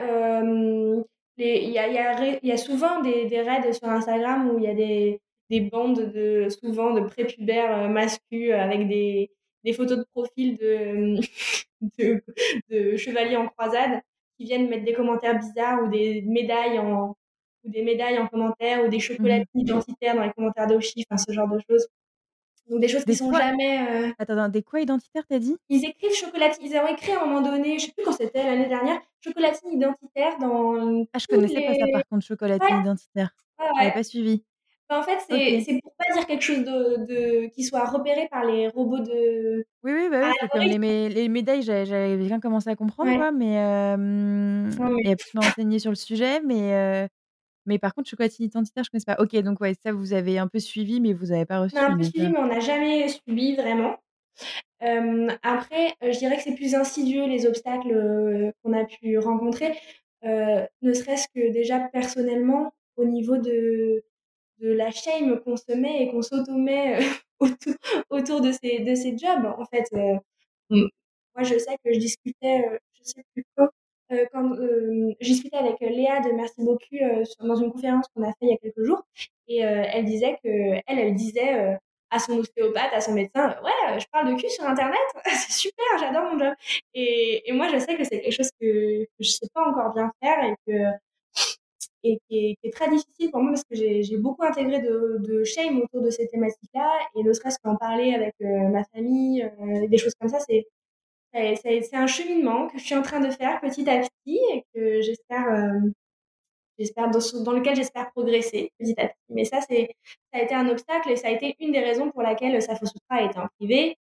[1.40, 4.64] il y a, y, a, y a, souvent des, des, raids sur Instagram où il
[4.64, 9.30] y a des, des, bandes de souvent de prépubères euh, masculins avec des,
[9.64, 11.16] des, photos de profil de,
[11.98, 12.22] de,
[12.70, 14.02] de, chevaliers en croisade
[14.36, 17.16] qui viennent mettre des commentaires bizarres ou des médailles en
[17.64, 19.60] ou des médailles en commentaire ou des chocolatines mmh.
[19.60, 21.86] identitaires dans les commentaires d'Oshi, enfin ce genre de choses.
[22.68, 23.80] Donc des choses qui sont jamais.
[23.90, 24.12] Euh...
[24.18, 25.56] Attends, des quoi identitaires t'as dit?
[25.68, 26.64] Ils écrivent chocolatine.
[26.64, 29.72] Ils ont écrit à un moment donné, je sais plus quand c'était l'année dernière, chocolatine
[29.72, 31.04] identitaire dans.
[31.12, 33.34] Ah, je connaissais pas ça par contre, chocolatine identitaire.
[33.58, 33.92] Ouais, ouais.
[33.92, 34.44] Pas suivi.
[34.88, 38.28] Bah, en fait, c'est c'est pour pas dire quelque chose de, de qui soit repéré
[38.30, 39.66] par les robots de.
[39.82, 43.32] Oui, oui, bah oui, c'est comme les, les médailles, j'avais bien commencé à comprendre, quoi,
[43.32, 45.10] mais, euh, mais...
[45.10, 46.72] et plus m'enseigner sur le sujet, mais.
[46.74, 47.08] Euh...
[47.70, 49.22] Mais par contre, chocolatine identitaire, je ne connais pas.
[49.22, 51.76] OK, donc ouais, ça, vous avez un peu suivi, mais vous n'avez pas reçu.
[51.76, 53.96] On a un peu suivi, mais on n'a jamais suivi vraiment.
[54.80, 59.78] après, je dirais que c'est plus insidieux les obstacles qu'on a pu rencontrer,
[60.24, 64.02] ne serait-ce que déjà personnellement, au niveau de,
[64.58, 66.98] de la shame qu'on se met et qu'on s'auto-met
[67.38, 67.74] autour,
[68.10, 69.46] autour, de, ces, de ces jobs.
[69.46, 69.88] En fait,
[70.70, 73.70] moi, je sais que je discutais, je sais plus quoi,
[74.12, 78.22] euh, quand euh, j'ai discuté avec Léa de Merci beaucoup euh, dans une conférence qu'on
[78.22, 79.02] a fait il y a quelques jours,
[79.48, 80.48] et elle disait que
[80.86, 81.78] elle, elle disait
[82.10, 85.86] à son ostéopathe, à son médecin, ouais, je parle de cul sur Internet, c'est super,
[85.98, 86.54] j'adore mon job.
[86.94, 89.92] Et, et, moi, je sais que c'est quelque chose que, que je sais pas encore
[89.94, 90.72] bien faire et que
[92.02, 95.80] et qui est, très difficile pour moi parce que j'ai beaucoup intégré de, de, shame
[95.82, 99.48] autour de ces thématiques-là et ne serait-ce qu'en parler avec ma famille,
[99.88, 100.66] des choses comme ça, c'est
[101.32, 105.00] c'est un cheminement que je suis en train de faire petit à petit et que
[105.00, 109.18] j'espère, euh, dans, lequel j'espère progresser petit à petit.
[109.28, 109.90] Mais ça, c'est,
[110.32, 112.86] ça a été un obstacle et ça a été une des raisons pour laquelle Safo
[112.86, 113.96] Sutra a été en privé.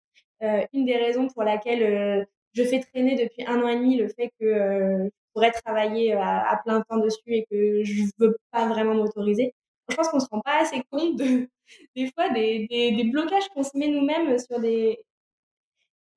[0.44, 3.98] Euh, une des raisons pour laquelle euh, je fais traîner depuis un an et demi
[3.98, 8.68] le fait que je pourrais travailler à, plein temps dessus et que je veux pas
[8.68, 9.54] vraiment m'autoriser.
[9.90, 11.48] Je pense qu'on se rend pas assez compte de,
[11.96, 15.00] des fois des, des blocages qu'on se met nous-mêmes sur des,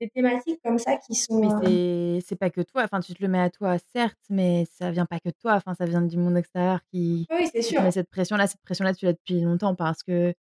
[0.00, 1.40] des thématiques comme ça qui sont.
[1.62, 4.90] Mais c'est pas que toi, enfin, tu te le mets à toi, certes, mais ça
[4.90, 7.26] vient pas que de toi, enfin, ça vient du monde extérieur qui.
[7.30, 7.82] Oui, c'est sûr.
[7.82, 10.34] Mais cette pression-là, cette pression-là, tu l'as depuis longtemps parce que.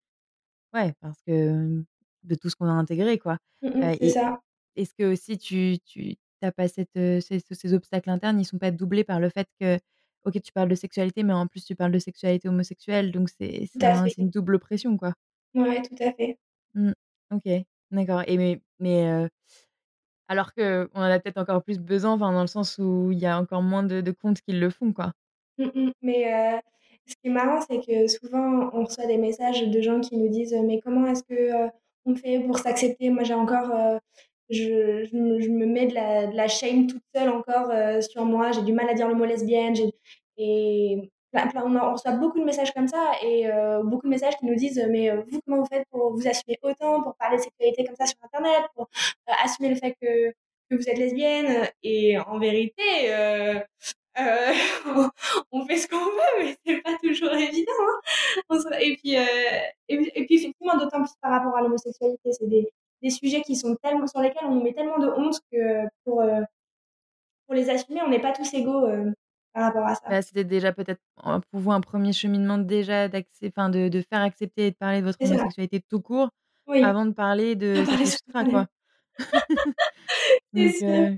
[0.73, 1.83] Ouais, parce que
[2.23, 3.37] de tout ce qu'on a intégré, quoi.
[3.61, 4.39] Mmh c'est ça.
[4.75, 8.71] Est-ce que aussi tu, tu t'as pas cette, ces, ces, obstacles internes, ils sont pas
[8.71, 9.79] doublés par le fait que,
[10.25, 13.67] ok, tu parles de sexualité, mais en plus tu parles de sexualité homosexuelle, donc c'est
[14.17, 15.13] une double pression, quoi.
[15.55, 16.37] Ouais, tout à fait.
[16.75, 16.91] Mmh.
[17.31, 17.65] Ok.
[17.91, 19.29] D'accord et mais mais
[20.29, 23.25] alors qu'on en a peut-être encore plus besoin, enfin, dans le sens où il y
[23.25, 25.13] a encore moins de comptes qui le font, quoi.
[25.57, 25.91] Mmh mh.
[26.01, 26.61] Mais
[27.07, 30.29] ce qui est marrant, c'est que souvent, on reçoit des messages de gens qui nous
[30.29, 31.69] disent: «Mais comment est-ce que,
[32.05, 33.71] on fait pour s'accepter?» moi, j'ai encore,
[34.49, 37.71] je me mets de la de shame toute seule encore,
[38.03, 38.51] sur moi.
[38.51, 39.75] J'ai du mal à dire le mot lesbienne,
[41.55, 44.83] on, reçoit beaucoup de messages comme ça et euh, beaucoup de messages qui nous disent
[44.89, 47.95] mais euh, vous comment vous faites pour vous assumer autant pour parler de sexualité comme
[47.95, 48.89] ça sur internet pour
[49.29, 50.29] euh, assumer le fait que,
[50.69, 51.67] que, vous êtes lesbienne?
[51.83, 52.83] Et en vérité
[55.51, 57.71] on fait ce qu'on veut mais c'est pas toujours évident
[58.49, 58.59] hein.
[58.79, 62.67] et puis et, puis effectivement d'autant plus par rapport à l'homosexualité c'est des,
[63.03, 66.23] des sujets qui sont tellement sur lesquels on met tellement de honte que pour
[67.45, 68.87] pour les assumer on n'est pas tous égaux
[69.55, 70.01] rapport à ça?
[70.09, 71.01] Bah, c'était déjà peut-être
[71.51, 73.09] pour vous un premier cheminement déjà
[73.45, 76.29] enfin de, de, faire accepter et de parler de votre homosexualité tout court
[76.67, 78.67] avant de parler de Sutra, quoi.
[80.53, 81.15] Donc, euh,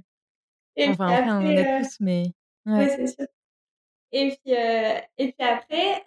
[0.75, 2.25] et enfin, après, on en a euh, tous, mais.
[2.65, 3.25] Ouais, c'est sûr.
[4.11, 6.03] Et puis, euh, et puis après,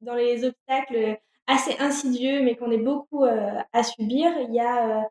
[0.00, 5.08] dans les obstacles assez insidieux, mais qu'on est beaucoup à subir, il y a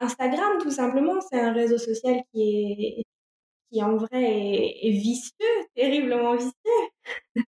[0.00, 1.20] Instagram, tout simplement.
[1.20, 3.04] C'est un réseau social qui est
[3.70, 4.22] qui en vrai
[4.82, 6.52] est, vicieux, terriblement vicieux.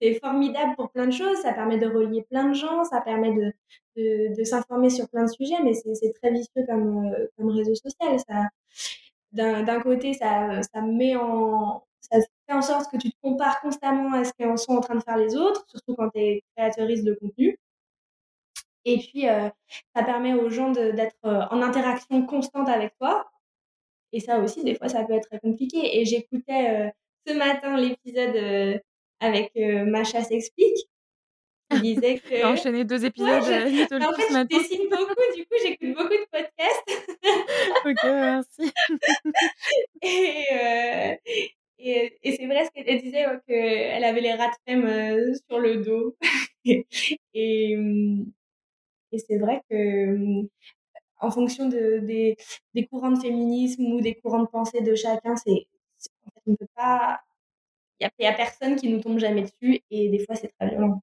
[0.00, 3.32] c'est formidable pour plein de choses, ça permet de relier plein de gens, ça permet
[3.32, 3.52] de,
[3.96, 7.74] de, de s'informer sur plein de sujets, mais c'est très vicieux comme, euh, comme réseau
[7.74, 8.18] social.
[8.28, 8.48] Ça.
[9.32, 14.12] d'un côté, ça, ça met en, ça fait en sorte que tu te compares constamment
[14.12, 17.04] à ce qu'en sont en train de faire les autres, surtout quand tu es créatrice
[17.04, 17.58] de contenu.
[18.84, 19.48] Et puis, euh,
[19.94, 23.30] ça permet aux gens d'être euh, en interaction constante avec toi.
[24.12, 26.00] Et ça aussi, des fois, ça peut être très compliqué.
[26.00, 26.90] Et j'écoutais euh,
[27.26, 28.80] ce matin l'épisode
[29.20, 30.88] avec Macha s'explique.
[31.74, 32.36] Il disait que.
[32.36, 33.94] J'ai enchaîné deux épisodes ouais, je...
[33.94, 37.08] En fait, je dessine beaucoup, du coup, j'écoute beaucoup de podcasts.
[37.84, 38.72] ok, merci.
[40.02, 41.14] et, euh,
[41.78, 45.58] et, et c'est vrai ce qu'elle disait, ouais, qu'elle avait les rats de femme sur
[45.58, 46.16] le dos.
[46.64, 46.86] et,
[47.34, 50.46] et c'est vrai que
[51.22, 52.36] en fonction de, des,
[52.74, 55.66] des, courants de féminisme ou des courants de pensée de chacun, c'est
[56.46, 57.20] on peut pas.
[58.00, 60.68] Il n'y a, a, personne qui nous tombe jamais dessus et des fois c'est très
[60.70, 61.00] violent.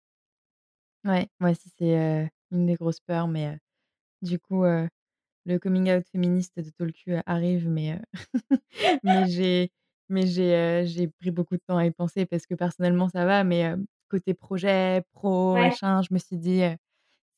[1.05, 3.57] Ouais, moi aussi c'est une des grosses peurs, mais
[4.21, 4.65] du coup
[5.45, 7.99] le coming out féministe de Tolku arrive, mais
[9.03, 9.71] mais j'ai
[10.09, 13.45] mais j'ai j'ai pris beaucoup de temps à y penser parce que personnellement ça va,
[13.45, 13.73] mais
[14.09, 15.69] côté projet, pro, Ouais.
[15.69, 16.75] machin, je me suis dit ça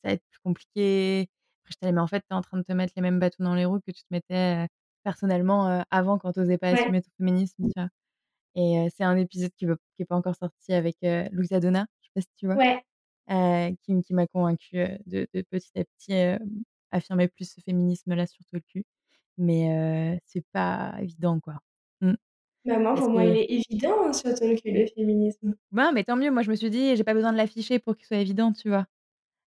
[0.04, 1.28] va être plus compliqué.
[1.66, 3.44] Après là, mais en fait tu es en train de te mettre les mêmes bâtons
[3.44, 4.66] dans les roues que tu te mettais
[5.04, 6.92] personnellement avant quand tu osais pas Ouais.
[6.92, 7.88] assumer ton féminisme, tu vois?
[8.56, 10.98] Et c'est un épisode qui veut qui est pas encore sorti avec
[11.32, 12.58] Louisa Donna, je sais pas si tu vois?
[12.58, 12.84] Ouais.
[13.82, 16.14] qui qui m'a convaincue de de petit à petit
[16.92, 18.84] affirmer plus ce féminisme-là sur Tolku.
[19.38, 21.60] Mais c'est pas évident, quoi.
[22.02, 22.14] Mmh.
[22.64, 25.56] Bah moi, Parce pour moi, il est évident hein, sur Tolku, le féminisme.
[25.72, 27.96] Ben, mais tant mieux, moi je me suis dit: «J'ai pas besoin de l'afficher pour
[27.96, 28.86] qu'il soit évident», tu vois?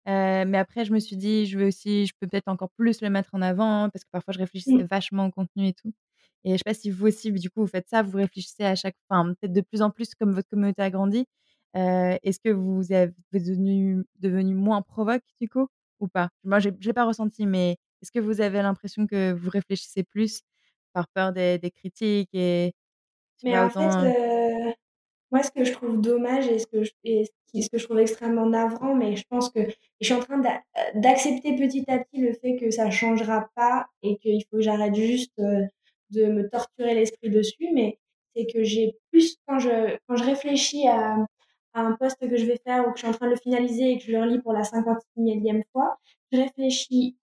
[0.08, 3.00] Heu, mais après je me suis dit: «Je veux aussi je peux peut-être encore plus
[3.02, 5.92] le mettre en avant», parce que parfois je réfléchissais vachement au contenu et tout.
[6.44, 8.74] Et je sais pas si vous aussi, du coup, vous faites ça, vous réfléchissez à
[8.74, 11.26] chaque enfin, peut-être de plus en plus comme votre communauté a grandi.
[11.76, 15.68] Heu, est-ce que vous êtes devenu devenu moins provoque, du coup,
[16.00, 16.30] ou pas?
[16.44, 20.42] Moi, j'ai pas ressenti, mais est-ce que vous avez l'impression que vous réfléchissez plus
[20.94, 22.74] par peur des des critiques et
[23.42, 24.12] Mais en fait, autant heu,
[25.32, 26.90] moi, ce que je trouve dommage et ce que je
[27.54, 29.60] ce que je trouve extrêmement navrant, mais je pense que
[30.00, 30.62] je suis en train d'a
[30.94, 34.94] d'accepter petit à petit le fait que ça changera pas et qu'il faut que j'arrête
[34.94, 35.32] juste,
[36.10, 37.98] de me torturer l'esprit dessus, mais
[38.34, 41.16] c'est que j'ai plus quand je quand je réfléchis à
[41.74, 43.38] à un post que je vais faire ou que je suis en train de le
[43.38, 45.96] finaliser et que je le relis pour la 50 millième fois,
[46.30, 47.16] je réfléchis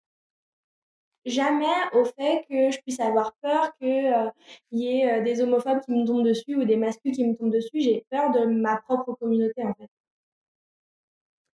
[1.27, 4.33] jamais au fait que je puisse avoir peur qu'il
[4.73, 7.81] y ait des homophobes qui me tombent dessus ou des masculins qui me tombent dessus.
[7.81, 9.89] J'ai peur de ma propre communauté, en fait.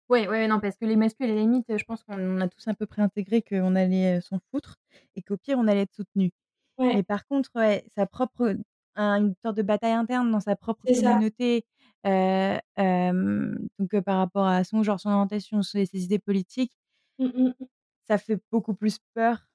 [0.09, 2.67] Ouais, ouais, non, parce que les masculins, à la limite, je pense qu'on a tous
[2.67, 4.75] à peu près intégré qu'on allait s'en foutre
[5.15, 6.31] et qu'au pire, on allait être soutenus.
[6.77, 6.95] Ouais.
[6.95, 8.55] Mais par contre, ouais, sa propre
[8.97, 11.65] une sorte de bataille interne dans sa propre communauté,
[12.05, 16.73] donc par rapport à son genre, son orientation, ses idées politiques
[17.19, 17.67] Mmh mh.
[18.09, 19.47] ça fait beaucoup plus peur,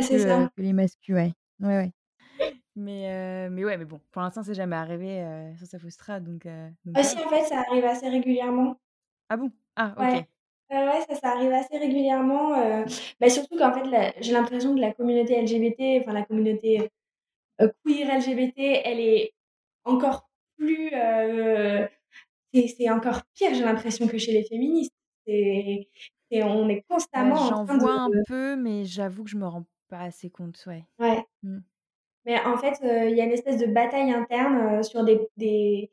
[0.00, 0.50] c'est que ça.
[0.56, 1.32] que les masculins, ouais.
[1.60, 1.92] Ouais, ouais.
[2.76, 6.46] Mais heu, mais ouais, mais bon, pour l'instant, c'est jamais arrivé, heu, sur Sophostrate, donc
[6.46, 8.76] heu, donc Ah si, en fait, ça arrive assez régulièrement.
[9.30, 9.50] Ah bon?
[9.76, 9.94] Ah.
[9.98, 10.26] OK.
[10.70, 12.84] Ouais, ouais, ça, ça arrive assez régulièrement, heu,
[13.20, 16.90] bah, surtout qu'en fait, j'ai l'impression que la communauté LGBT, enfin la communauté,
[17.62, 19.34] heu, queer LGBT, elle est
[19.84, 20.90] encore plus,
[22.52, 24.94] c'est encore pire, j'ai l'impression, que chez les féministes.
[25.26, 25.88] C'est
[26.34, 26.82] c'est on est
[27.16, 29.66] Bah, constamment en j'en train de vois un peu, mais j'avoue que je me rends
[29.88, 30.86] pas assez compte, ouais.
[30.98, 31.24] Ouais.
[31.42, 31.60] Mmh.
[32.26, 35.90] Mais en fait, il y a une espèce de bataille interne, sur des des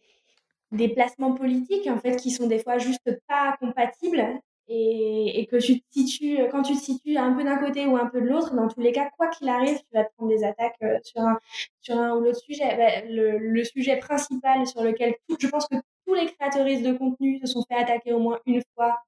[0.71, 4.23] des placements politiques, en fait, qui sont des fois juste pas compatibles
[4.67, 7.97] et et que tu te situes, quand tu te situes un peu d'un côté ou
[7.97, 10.31] un peu de l'autre, dans tous les cas, quoi qu'il arrive, tu vas te prendre
[10.31, 11.39] des attaques, sur un
[11.81, 12.77] sur un ou l'autre sujet.
[12.77, 15.75] Bah, le le sujet principal sur lequel tout je pense que
[16.07, 18.99] tous les créatrices de contenu se sont fait attaquer au moins une fois,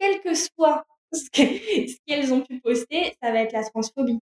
[0.00, 4.20] quel que soit ce que ce qu'elles ont pu poster, ça va être la transphobie.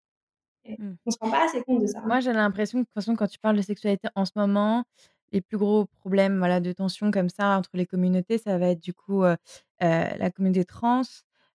[0.78, 0.94] Mmh.
[1.06, 2.08] on se rend pas assez compte de ça, hein.
[2.08, 4.84] Moi, j'ai l'impression que, de toute façon, quand tu parles de sexualité en ce moment,
[5.32, 8.80] les plus gros problèmes, voilà, de tension comme ça entre les communautés, ça va être
[8.82, 9.36] du coup, heu heu,
[10.18, 11.02] la communauté trans,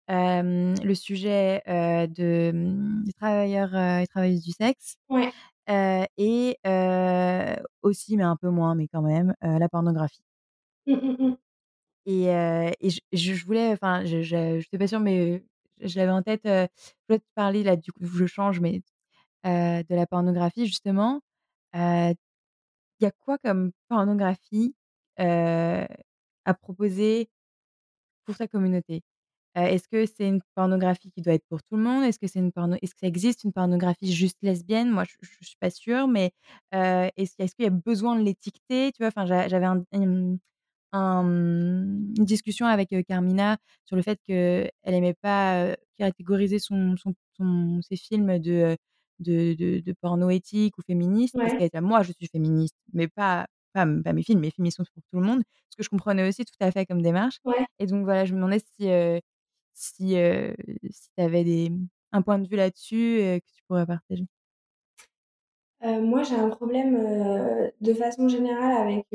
[0.10, 5.34] le sujet, heu, de, mmh, des travailleurs, et travailleuses du sexe, Ouais.
[6.18, 6.58] et
[7.82, 10.22] aussi, mais un peu moins, mais quand même, la pornographie.
[10.86, 11.38] Mmh, mmh mh.
[12.08, 12.28] Et
[12.82, 15.44] et je voulais enfin, je je j'étais pas sûre, mais
[15.82, 18.82] je l'avais en tête, heu, je voulais te parler là, du coup, je change, mais
[19.48, 21.22] heu, de la pornographie justement.
[21.76, 22.14] Heu,
[23.02, 24.76] il y a quoi comme pornographie,
[26.46, 27.30] à proposer
[28.26, 29.02] pour ta communauté?
[29.56, 32.06] Est-ce que c'est une pornographie qui doit être pour tout le monde?
[32.06, 34.92] Est-ce que c'est une porno est-ce que ça existe une pornographie juste lesbienne?
[34.92, 36.32] Moi, je je suis pas sûre, mais
[36.74, 38.92] est-ce qu'il y a besoin de l'étiqueter?
[38.94, 39.10] Tu vois?
[39.10, 39.84] Enfin, j'a j'avais un
[40.94, 47.80] un, une discussion avec, Carmina sur le fait qu'elle aimait pas, catégoriser son son son
[47.82, 48.78] ses films de,
[49.20, 53.08] de de de porno éthique ou féministe parce qu'elle était «Moi, je suis féministe, mais
[53.08, 55.42] pas pas mes films, mes films, ils sont pour tout le monde».
[55.70, 57.68] Ce que je comprenais aussi tout à fait comme démarche Ouais.
[57.80, 58.88] et donc voilà, je me demandais si,
[59.74, 60.16] si,
[60.92, 61.72] si tu avais des
[62.12, 64.26] un point de vue là-dessus, que tu pourrais partager?
[65.82, 66.96] Moi, j'ai un problème,
[67.82, 69.06] de façon générale avec,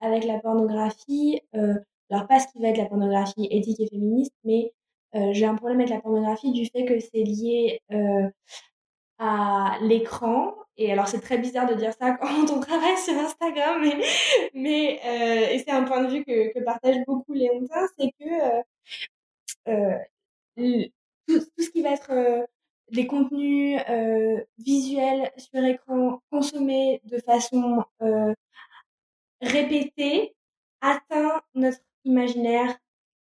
[0.00, 1.76] avec la pornographie, heu,
[2.10, 4.72] alors pas ce qui va être la pornographie éthique et féministe, mais,
[5.16, 8.30] heu, j'ai un problème avec la pornographie du fait que c'est lié, heu,
[9.18, 10.54] à l'écran.
[10.78, 13.96] Et alors c'est très bizarre de dire ça quand on travaille sur Instagram, mais
[14.54, 18.10] mais, heu et c'est un point de vue que que partagent beaucoup les Léontins, c'est
[18.20, 18.60] que,
[19.68, 19.98] heu,
[20.58, 20.90] l
[21.28, 22.12] tout tout ce qui va être,
[22.92, 23.80] des contenus,
[24.58, 27.84] visuels sur écran consommés de façon,
[29.42, 30.34] heu, répétée,
[30.80, 32.76] atteint notre imaginaire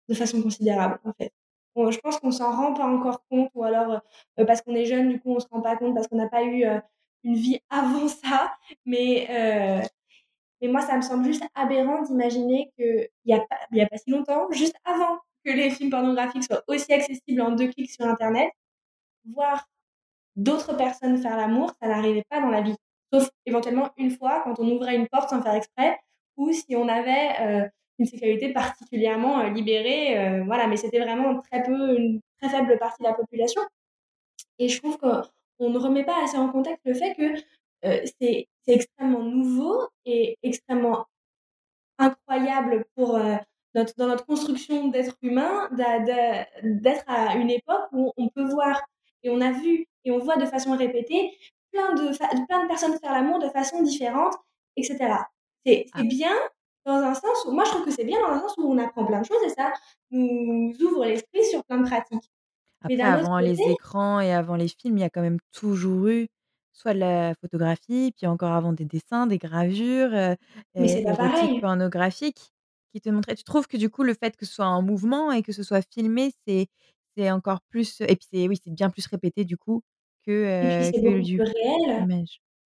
[0.09, 1.32] de façon considérable, en fait.
[1.76, 4.01] Bon, je pense qu'on s'en rend pas encore compte ou alors,
[4.39, 6.30] heu, parce qu'on est jeune, du coup, on se rend pas compte parce qu'on n'a
[6.30, 6.82] pas eu, heu,
[7.24, 8.55] une vie avant ça,
[8.86, 9.88] mais heu,
[10.61, 13.97] mais moi, ça me semble juste aberrant d'imaginer qu'il y a pas y a pas
[13.97, 18.05] si longtemps, juste avant que les films pornographiques soient aussi accessibles en 2 clics sur
[18.05, 18.51] internet,
[19.26, 19.68] voir
[20.36, 22.76] d'autres personnes faire l'amour, ça n'arrivait pas dans la vie.
[23.13, 25.99] Sauf éventuellement une fois quand on ouvrait une porte sans faire exprès
[26.38, 27.69] ou si on avait, heu,
[27.99, 32.77] une sexualité particulièrement, heu, libérée, heu, voilà, mais c'était vraiment très peu une très faible
[32.79, 33.61] partie de la population
[34.59, 37.33] et je trouve qu'on ne remet pas assez en contexte le fait que,
[38.21, 41.05] c'est extrêmement nouveau et extrêmement
[41.99, 43.19] incroyable pour,
[43.75, 48.81] dans notre construction d'être humain, d'être à une époque où on peut voir
[49.23, 51.31] et on a vu et on voit de façon répétée
[51.73, 52.13] plein de
[52.47, 54.35] plein de personnes faire l'amour de façon différente
[54.77, 55.27] et cetera.
[55.66, 56.08] C'est Ah.
[56.08, 56.34] bien
[56.86, 58.78] dans un sens où moi je trouve que c'est bien dans un sens où on
[58.78, 59.74] apprend plein de choses et ça
[60.12, 62.30] nous ouvre l'esprit sur plein de pratiques.
[62.88, 65.39] Mais Après, avant côté les écrans et avant les films, il y a quand même
[65.51, 66.28] toujours eu
[66.72, 70.12] soit de la photographie, puis encore avant des dessins, des gravures,
[70.78, 71.60] mais c'est pas érotiques, pareil.
[71.60, 72.51] pornographiques
[72.93, 75.32] qui te montraient tu trouves que du coup, le fait que ce soit en mouvement
[75.32, 76.68] et que ce soit filmé, c'est
[77.18, 79.82] c'est encore plus et puis c'est oui, c'est bien plus répété du coup
[80.62, 82.08] Et puis que, heu, c'est que beaucoup du plus réel.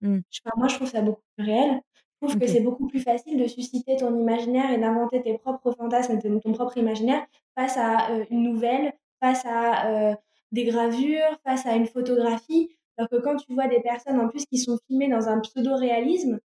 [0.01, 0.19] Mmh.
[0.31, 1.81] Je moi je trouve ça beaucoup plus réel.
[2.21, 5.71] Je trouve que c'est beaucoup plus facile de susciter ton imaginaire et d'inventer tes propres
[5.71, 7.25] fantasmes ton ton propre imaginaire
[7.57, 10.15] face à, heu, une nouvelle, face à, heu,
[10.51, 12.69] des gravures, face à une photographie.
[12.97, 16.39] Alors que quand tu vois des personnes en plus qui sont filmées dans un pseudo-réalisme,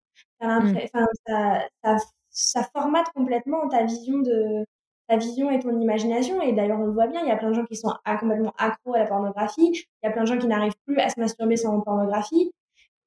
[0.57, 0.85] Mmh.
[0.85, 1.97] enfin ça ça
[2.31, 4.67] ça formate complètement ta vision de
[5.09, 7.51] ta vision et ton imagination et d'ailleurs on le voit bien, il y a plein
[7.51, 9.71] de gens qui sont a complètement accros à la pornographie.
[10.03, 12.53] Il y a plein de gens qui n'arrivent plus à se masturber sans pornographie.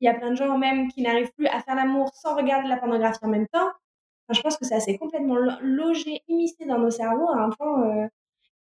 [0.02, 2.68] Il y a plein de gens même qui n'arrivent plus à faire l'amour sans regarder
[2.70, 3.68] la pornographie en même temps.
[4.30, 7.50] Enfin, je pense que ça s'est complètement lo logé, immiscé dans nos cerveaux à un
[7.52, 8.10] point, heu,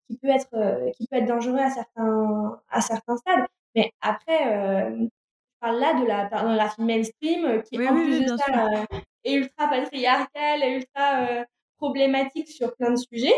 [0.09, 3.47] qui peut être, heu, qui peut être dangereux à certains à certains stades.
[3.75, 5.09] Mais après, hem, je
[5.61, 8.85] parle là de la pornographie mainstream, heu, qui Oui, en oui, plus oui, de ça,
[9.25, 11.45] est ultra patriarcale et ultra,
[11.77, 13.35] problématique sur plein de sujets.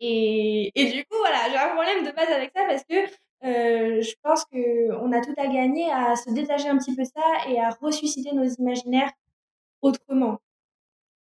[0.00, 2.94] Et et du coup, voilà, j'ai un problème de base avec ça parce que,
[3.44, 7.08] heu, je pense qu'on a tout à gagner à se détacher un petit peu de
[7.08, 9.12] ça et à ressusciter nos imaginaires
[9.82, 10.38] autrement.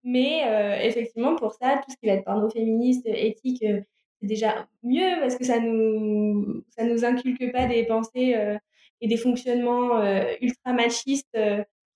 [0.04, 3.82] Mais heu, effectivement, pour ça, tout ce qui va être porno féministe, éthique, heu,
[4.20, 8.58] c'est déjà mieux parce que ça nous ça nous inculque pas des pensées, heu
[9.02, 10.02] et des fonctionnements,
[10.40, 11.36] ultra machistes,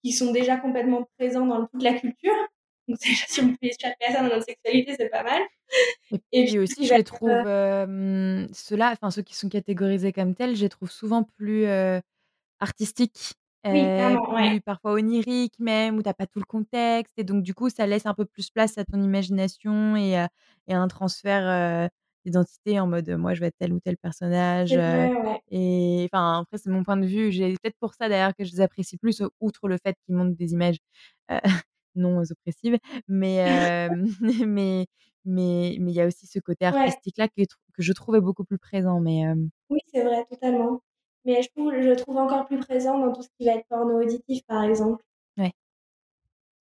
[0.05, 2.35] qui sont déjà complètement présents dans toute la culture.
[2.89, 5.43] Donc déjà, si on peut échapper à ça dans notre sexualité, c'est pas mal
[6.11, 10.12] Et et puis aussi, qui je les trouve, hem, ceux-là, enfin ceux qui sont catégorisés
[10.12, 12.01] comme tels, je les trouve souvent plus, heu,
[12.61, 13.34] artistiques,
[13.72, 13.80] oui,
[14.34, 14.51] ouais.
[14.51, 17.70] plus parfois oniriques même, où tu as pas tout le contexte et donc du coup,
[17.70, 20.28] ça laisse un peu plus place à ton imagination et à
[20.68, 21.91] et à un transfert,
[22.24, 25.43] d'identité en mode, moi je vais être tel ou tel personnage, vrai, ouais.
[25.51, 27.32] et enfin après c'est mon point de vue.
[27.32, 30.36] J'ai peut-être pour ça d'ailleurs que je les apprécie plus, outre le fait qu'ils montrent
[30.36, 30.78] des images,
[31.99, 32.78] non oppressives,
[33.09, 33.88] mais
[34.46, 34.86] mais
[35.24, 36.66] mais mais il y a aussi ce côté
[37.34, 39.24] qui est tr que je trouvais beaucoup plus présent, mais
[39.70, 40.82] Oui, c'est vrai, totalement.
[41.24, 43.99] Mais je trouve je trouve encore plus présent dans tout ce qui va être porno
[44.01, 45.03] auditif, par exemple.
[45.36, 45.53] ouais.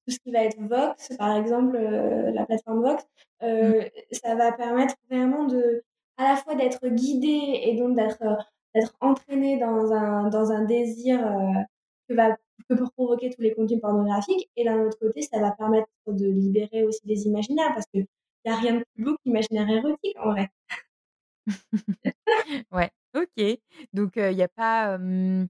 [0.05, 3.03] Tout ce qui va être Vox, par exemple, la plateforme Vox,
[3.61, 3.73] Mmh.
[4.11, 5.83] ça va permettre vraiment de
[6.17, 8.23] à la fois d'être guidé et donc d'être,
[8.73, 11.19] d'être entraîné dans un dans un désir,
[12.09, 12.37] que va
[12.69, 16.27] que peuvent provoquer tous les contenus pornographiques et d'un autre côté, ça va permettre de
[16.27, 18.05] libérer aussi des imaginaires parce qu'il
[18.45, 20.49] y a rien de plus beau que l'imaginaire érotique, en vrai.
[22.71, 23.59] Ouais, OK.
[23.93, 25.47] Donc il y a pas, il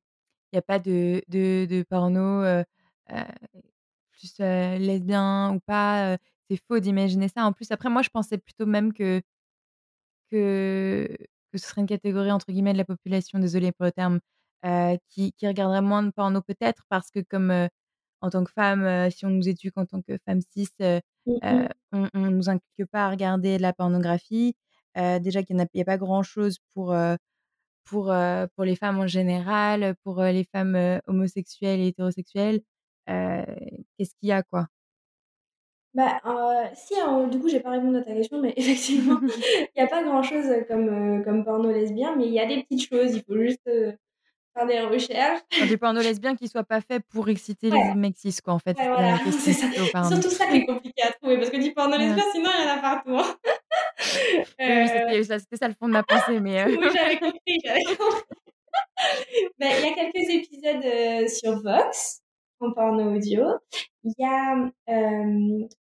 [0.53, 2.43] y a pas de de de porno,
[4.11, 6.17] plus, lesbien ou pas,
[6.49, 7.45] c'est faux d'imaginer ça.
[7.45, 9.21] En plus, après moi, je pensais plutôt même que
[10.31, 11.07] que
[11.51, 14.19] que ce serait une catégorie entre guillemets «de la population», désolée pour le terme,
[15.09, 17.51] qui qui regarderaient moins de porno peut-être parce que comme,
[18.21, 20.69] en tant que femme, si on nous éduque en tant que femme cis,
[21.25, 24.55] Mmh on on nous inculque pas à regarder de la pornographie.
[24.95, 26.95] déjà qu'il y en a pas grand chose pour,
[27.85, 28.13] pour,
[28.55, 32.61] pour les femmes en général, pour, les femmes, homosexuelles et hétérosexuelles.
[33.07, 34.67] qu'est-ce qu'il y a, quoi?
[35.93, 36.19] Bah,
[36.75, 39.19] si, hein, du coup, j'ai pas répondu à ta question, mais effectivement,
[39.75, 40.89] il y a pas grand-chose, comme,
[41.19, 43.67] heu, comme porno lesbien, mais il y a des petites choses, il faut juste,
[44.57, 45.41] faire des recherches.
[45.67, 48.59] Du porno lesbien qui soit pas fait pour exciter Ouais, les mecs cis, quoi, en
[48.59, 49.71] fait, ouais, voilà, c'est ça.
[49.73, 52.05] surtout ça qui est compliqué à trouver parce que du porno Ouais.
[52.05, 53.35] lesbien, sinon il y en a partout, hein.
[54.59, 58.21] Oui, c'était ça le fond de ma pensée, mais heu oui, j'avais compris, j'avais compris.
[59.59, 62.21] Bah, il y a quelques épisodes, heu, sur Vox,
[62.59, 63.45] en porno audio.
[64.03, 64.55] Il y a,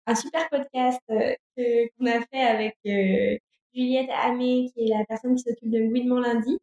[0.06, 2.76] un super podcast, que qu'on a fait avec,
[3.74, 6.58] Juliette Hamé, qui est la personne qui s'occupe de Gouinement lundi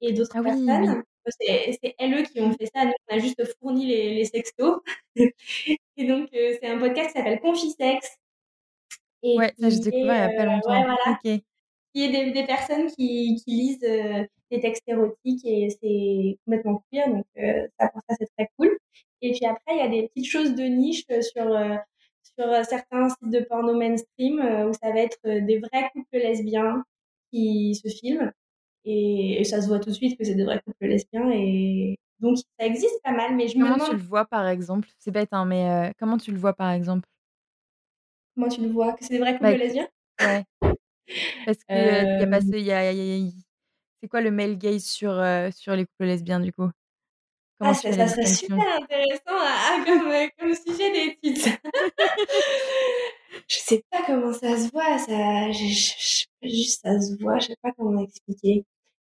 [0.00, 0.66] et d'autres Ah oui, oui.
[0.66, 1.02] personnes.
[1.30, 2.84] C'est elles, eux, qui ont fait ça.
[2.84, 4.80] Nous, on a juste fourni les les sextos
[5.16, 8.16] et donc heu, c'est un podcast qui s'appelle Confisex
[9.22, 10.82] et Ouais, ça j'ai découvert il y a pas ouais, longtemps.
[10.82, 11.40] voilà, OK.
[11.94, 16.82] qui est des des personnes qui qui lisent, heu, des textes érotiques et c'est complètement
[16.92, 17.26] queer donc
[17.78, 18.76] ça pour ça c'est très cool
[19.22, 21.22] et puis après il y a des petites choses de niche, sur,
[22.22, 26.84] sur, certains sites de porno mainstream, où ça va être, des vrais couples lesbiens
[27.32, 28.30] qui se filment
[28.84, 31.96] et et ça se voit tout de suite que c'est des vrais couples lesbiens et
[32.20, 34.88] donc ça existe pas mal mais je me Comment tu le vois, par exemple?
[34.98, 37.08] C'est bête, hein, mais heu, comment tu le vois, par exemple?
[38.36, 38.92] Comment tu le vois?
[38.92, 39.88] Que c'est des vrais couples Bah, qui lesbiens?
[40.20, 40.44] ouais.
[41.44, 43.30] Parce que, il y a pas Hem ce il y a y a
[44.02, 45.12] c'est quoi le male gaze sur,
[45.54, 46.70] sur les couples lesbiens, du coup?
[47.62, 51.58] Ah Comment ça ça serait super intéressant à à comme, comme sujet d'étude.
[53.48, 57.46] Je sais pas comment ça se voit, ça je je juste ça se voit, je
[57.48, 58.64] sais pas comment expliquer.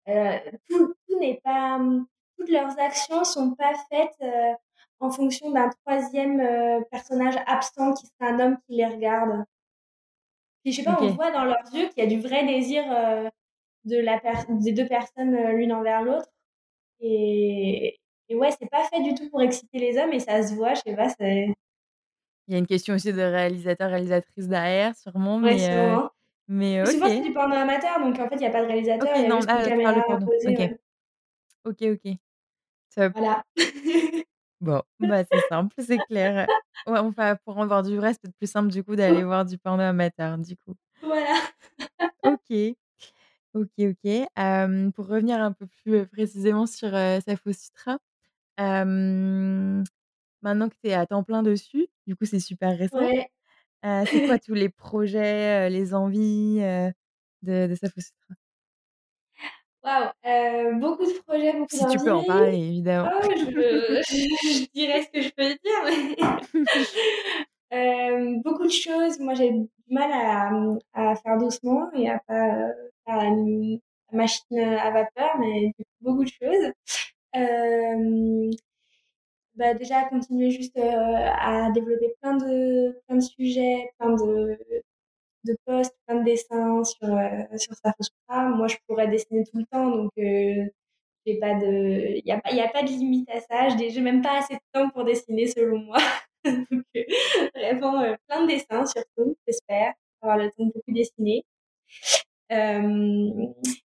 [0.09, 2.07] Heu, tout tout n'est pas, mmh,
[2.39, 4.55] toutes leurs actions sont pas faites, heu,
[5.01, 9.45] en fonction d'un 3e, heu, personnage absent qui serait un homme qui les regarde.
[10.65, 12.85] Puis je sais pas, on voit dans leurs yeux qu'il y a du vrai désir,
[13.85, 16.29] de la des 2 personnes, l'une envers l'autre
[17.01, 17.99] et
[18.31, 20.75] et ouais, c'est pas fait du tout pour exciter les hommes et ça se voit,
[20.75, 21.49] je sais pas, c'est
[22.49, 26.11] Il y a une question aussi de réalisateur, réalisatrice derrière sûrement, Ouais, mais sûrement.
[26.49, 28.67] Mais heu, souvent, c'est du porno amateur, donc en fait, il y a pas de
[28.67, 30.27] réalisateur, il y a non, juste une de caméra porno.
[30.27, 30.59] posée, OK.
[30.59, 30.77] ouais.
[31.65, 32.17] OK, OK.
[32.95, 33.13] Top.
[33.15, 33.45] Voilà.
[34.61, 36.49] Bon, bah, c'est simple, c'est clair.
[36.89, 39.45] Ouais, enfin, pour en voir du vrai, c'est peut-être plus simple, du coup, d'aller voir
[39.45, 40.75] du porno amateur, du coup.
[41.01, 41.33] Voilà.
[42.25, 42.75] OK.
[43.55, 44.27] OK, OK.
[44.95, 47.99] Pour revenir un peu plus, précisément sur, Sapho Sutra,
[48.59, 49.85] maintenant
[50.69, 53.31] que tu es à temps plein dessus, du coup, c'est super récent, Ouais.
[53.85, 56.93] Heu, c'est quoi tous les projets, heu, les envies, heu,
[57.43, 58.35] de de Sapho Sutra?
[59.85, 63.11] Waouh, heu, beaucoup de projets, beaucoup Si tu peux en parler, évidemment.
[63.11, 64.01] Oh, je
[64.43, 66.17] je dirais ce que je peux dire, mais
[68.45, 69.19] beaucoup de choses.
[69.21, 70.51] Moi, j'ai du mal à,
[70.93, 72.69] à faire doucement et à pas,
[73.07, 73.81] faire une
[74.13, 76.73] machine, à vapeur, mais beaucoup de choses.
[79.59, 84.59] Bah, déjà continuer juste, heu, à développer plein de plein de sujets, plein de
[85.45, 88.51] de posts, plein de dessins sur, heu, sur Sapho Sutra.
[88.51, 90.13] Moi, je pourrais dessiner tout le temps, donc
[91.61, 93.69] de il y a a pas de limite à ça.
[93.77, 95.99] J'ai j'ai même pas assez de temps pour dessiner selon moi.
[96.45, 96.85] Donc
[97.55, 99.93] vraiment, plein de dessins surtout, j'espère,
[100.23, 101.45] avoir le temps de beaucoup dessiner.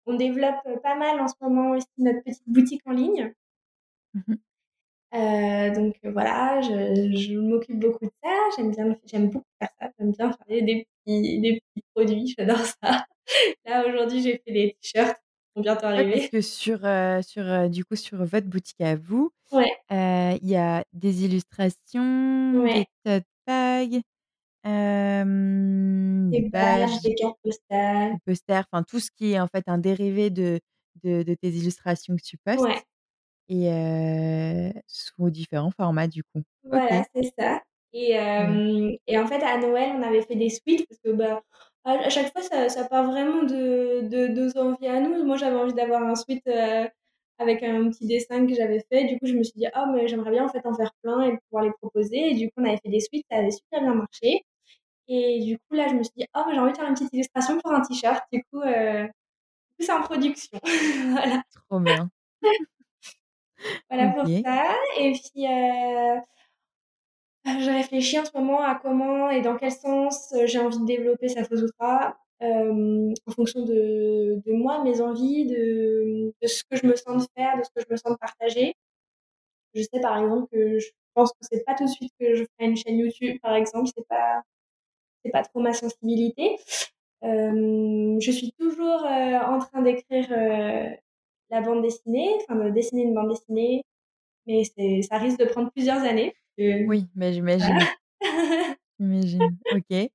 [0.05, 3.33] On développe pas mal en ce moment aussi notre petite boutique en ligne.
[4.15, 4.35] Mmh mh.
[5.13, 9.91] Heu, donc voilà, je je m'occupe beaucoup de ça, j'aime bien j'aime beaucoup faire ça,
[9.99, 13.05] j'aime bien faire des petits des petits produits, j'adore ça.
[13.65, 15.23] Là, aujourd'hui, j'ai fait des t-shirts qui
[15.57, 18.95] vont bientôt Ouais, parce que sur, heu, sur, heu, du coup, sur votre boutique à
[18.95, 19.83] vous, Ouais.
[19.91, 22.73] il y a des illustrations, Ouais.
[22.73, 24.01] des tote bags,
[26.31, 28.13] des badges, des cartes postales.
[28.13, 30.59] des posters, enfin, tout ce qui est, en fait, un dérivé de
[31.03, 32.69] de de tes illustrations que tu postes
[33.49, 36.43] et sous différents formats, du coup.
[36.63, 37.61] Voilà, c'est ça
[37.95, 41.43] et hem et en fait, à Noël, on avait fait des sweats parce que, bah,
[41.83, 45.23] à chaque fois, ça ça part vraiment de de nos envies à nous.
[45.25, 46.13] Moi, j'avais envie d'avoir un
[46.47, 46.89] heu,
[47.37, 49.05] avec un petit dessin que j'avais fait.
[49.05, 51.21] Du coup, je me suis dit: «Ah mais j'aimerais bien, en fait, en faire plein
[51.23, 53.81] et pouvoir les proposer» et du coup, on avait fait des sweats, ça avait super
[53.81, 54.41] bien marché
[55.09, 56.95] et du coup, là, je me suis dit: «Oh, mais j'ai envie de faire une
[56.95, 58.23] petite illustration pour un t-shirt».
[58.33, 58.61] Du coup,
[59.77, 60.59] coup, c'est en production.
[61.11, 61.43] Voilà.
[61.51, 62.11] Trop bien.
[63.89, 64.63] Voilà pour ça
[64.99, 66.21] et puis, heu,
[67.45, 70.85] je réfléchis en ce moment à comment et dans quel sens, heu, j'ai envie de
[70.85, 72.17] développer Sapho Sutra.
[72.41, 77.29] en fonction de, de, moi, mes envies, de, de, ce que je me sens de
[77.35, 78.75] faire, de ce que je me sens de partager.
[79.73, 82.43] Je sais par exemple que je pense que c'est pas tout de suite que je
[82.43, 84.41] ferai une chaîne YouTube, par exemple, c'est pas
[85.23, 86.57] c'est pas trop ma sensibilité.
[87.23, 90.89] Euh, je suis toujours euh, en train d'écrire euh,
[91.53, 93.83] la bande dessinée, enfin de dessiner une bande dessinée,
[94.47, 94.63] mais
[95.03, 96.33] ça risque de prendre plusieurs années.
[96.57, 97.77] Oui, mais j'imagine.
[98.99, 99.57] j'imagine.
[99.71, 100.09] Ok.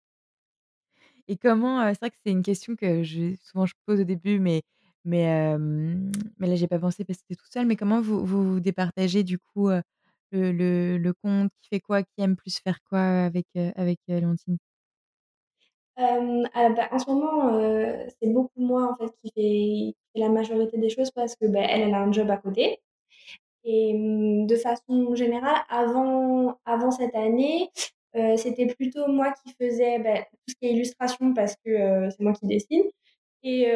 [1.31, 4.41] Et comment, c'est vrai que c'est une question que je souvent je pose au début,
[4.41, 4.63] mais
[5.05, 8.01] mais hem, mais là j'ai pas pensé parce que tu es toute seule, mais comment
[8.01, 9.83] vous vous départagez du coup, le
[10.33, 11.51] le le compte?
[11.63, 12.03] Qui fait quoi?
[12.03, 14.59] Qui aime plus faire quoi avec, avec, Léontine?
[15.97, 17.61] ah bah, en ce moment,
[18.21, 21.95] c'est beaucoup moi en fait qui fait la majorité des choses parce que, bah, elle,
[21.95, 22.81] a un job à côté
[23.65, 27.71] et mmh, de façon générale avant avant cette année,
[28.37, 32.33] c'était plutôt moi qui faisais, bah, tout ce qui est illustration parce que, c'est moi
[32.33, 32.85] qui dessine
[33.43, 33.69] et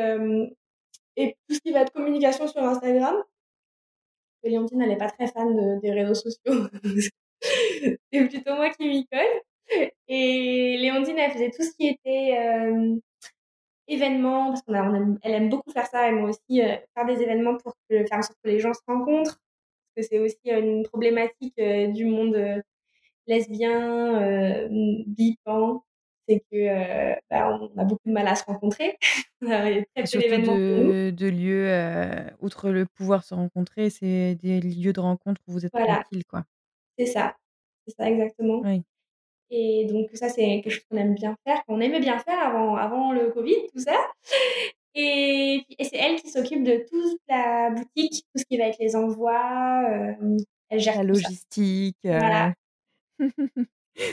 [1.16, 3.22] et tout ce qui va être communication sur Instagram.
[4.45, 6.68] Léontine, elle est pas très fan de des réseaux sociaux.
[8.12, 9.43] C'est plutôt moi qui m'y colle
[10.09, 12.36] et Léontine, elle faisait tout ce qui était,
[13.95, 16.61] événements parce qu'on aime elle aime beaucoup faire ça et moi aussi,
[16.97, 19.38] faire des événements pour que faire en sorte que les gens se rencontrent.
[19.97, 22.62] Parce que c'est aussi, une problématique, du monde,
[23.28, 24.68] lesbien,
[25.07, 25.84] bi, pan,
[26.28, 28.99] c'est que, bah, on a beaucoup de mal à se rencontrer.
[29.43, 34.61] On a très peu d'événements de de lieux, outre le pouvoir se rencontrer, c'est des
[34.61, 36.05] lieux de rencontre où vous êtes Voilà.
[36.11, 36.45] tranquille, quoi.
[36.99, 37.36] C'est ça,
[37.86, 38.84] c'est ça exactement Oui.
[39.51, 42.76] Et donc ça, c'est quelque chose qu'on aime bien faire, qu'on aimait bien faire avant
[42.76, 43.97] avant le covid, tout ça
[44.95, 48.78] et et c'est elle qui s'occupe de toute la boutique, tout ce qui va être
[48.78, 50.36] les envois, hem,
[50.70, 52.55] elle gère La logistique, Voilà.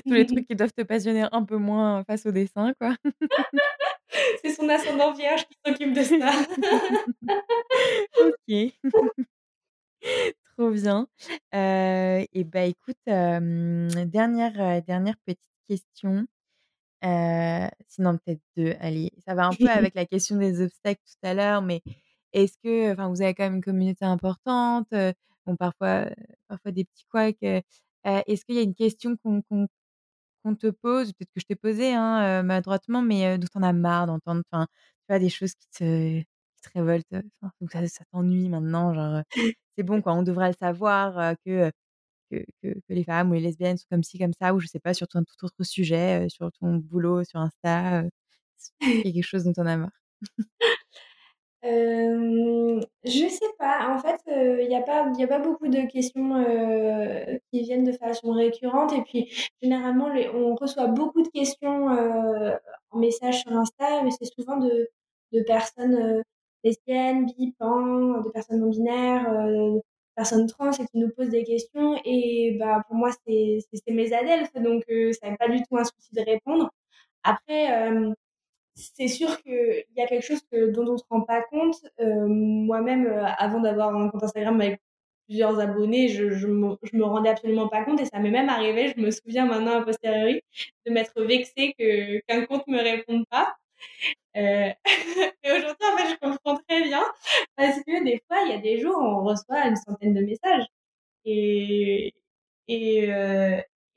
[0.06, 2.96] tous les trucs qui doivent te passionner un peu moins face au dessin, quoi.
[4.44, 6.32] C'est son ascendant vierge qui s'occupe de ça.
[8.20, 8.74] OK.
[10.60, 11.08] Trop bien.
[11.54, 15.40] Heu et bah, écoute, dernière, dernière petite
[15.70, 16.28] question.
[17.88, 19.12] Sinon peut-être 2, allez.
[19.26, 21.82] Ça va un peu avec la question des obstacles tout à l'heure, mais
[22.34, 24.88] est-ce que enfin, vous avez quand même une communauté importante,
[25.46, 26.08] bon parfois,
[26.48, 29.68] parfois des petits couacs, est-ce qu'il y a une question qu'on qu'on
[30.46, 34.08] qu'on te pose, peut-être que je t'ai posée, hein, maladroitement, mais dont en as marre
[34.08, 34.44] d'entendre?
[34.52, 36.24] Enfin, tu vois, des choses qui te
[36.62, 37.06] qui te révoltent,
[37.42, 39.24] enfin, ou ça ça t'ennuie maintenant, genre,
[39.78, 41.72] c'est bon quoi, on devrait le savoir, que,
[42.32, 44.68] que que que les femmes ou les lesbiennes sont comme ci, comme ça, ou je
[44.68, 48.04] sais pas, sur un tout autre sujet, sur ton boulot, sur Insta,
[48.82, 49.92] il y a quelque chose dont en as marre?
[51.62, 53.90] Hem, je sais pas.
[53.94, 56.34] En fait, il y a pas y a pas beaucoup de questions,
[57.52, 59.30] qui viennent de façon récurrente et puis
[59.62, 61.88] généralement les on reçoit beaucoup de questions,
[62.92, 64.90] en message sur Insta, mais c'est souvent de
[65.34, 66.24] de personnes,
[66.64, 69.82] lesbiennes, bi, pan, de personnes non binaires, heu,
[70.16, 74.54] personnes trans et qui nous posent des questions et bah, pour moi, c'est mes adelphes
[74.56, 76.70] donc heu, c'est pas du tout un souci de répondre.
[77.24, 78.16] Après, hem,
[78.76, 81.76] c'est sûr qu'il y a quelque chose que dont on se rend pas compte.
[82.00, 83.08] Moi-même,
[83.38, 84.82] avant d'avoir un compte Instagram avec
[85.28, 88.50] plusieurs abonnés, je je me je me rendais absolument pas compte et ça m'est même
[88.50, 90.42] arrivé, je me souviens maintenant a posteriori,
[90.88, 91.74] de m'être vexée
[92.28, 93.56] qu'un compte me réponde pas.
[94.36, 94.74] Heu
[95.44, 97.04] et aujourd'hui, en fait, je comprends très bien
[97.56, 100.22] parce que des fois, il y a des jours où on reçoit une centaine de
[100.22, 100.66] messages
[101.26, 102.14] et
[102.70, 103.10] et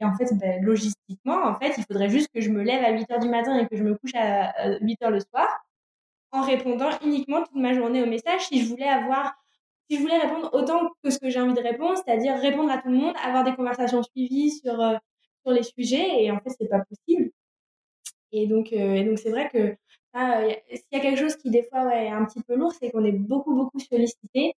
[0.00, 2.90] et en fait, bah, logistiquement, en fait, il faudrait juste que je me lève à
[2.92, 5.48] 8:00 du matin et que je me couche à, heu, 8:00 le soir,
[6.32, 9.34] en répondant uniquement toute ma journée aux messages si je voulais avoir
[9.90, 12.78] si je voulais répondre autant que ce que j'ai envie de répondre, c'est-à-dire répondre à
[12.78, 14.96] tout le monde, avoir des conversations suivies sur, heu,
[15.44, 17.30] sur les sujets et en fait, c'est pas possible
[18.32, 19.76] et donc heu et donc c'est vrai que
[20.14, 22.72] là, s'il y a quelque chose qui des fois, ouais, est un petit peu lourd,
[22.72, 24.54] c'est qu'on est beaucoup, beaucoup sollicités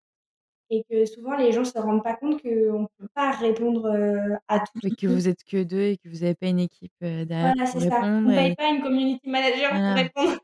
[0.71, 4.61] et que souvent les gens se rendent pas compte qu'on peut pas répondre, heu, à
[4.61, 7.53] tout, tout, que vous êtes que 2 et que vous avez pas une équipe, derrière
[7.53, 8.09] Voilà, pour c'est ça.
[8.09, 10.39] répondre On paye et pas une community manager pour voilà répondre.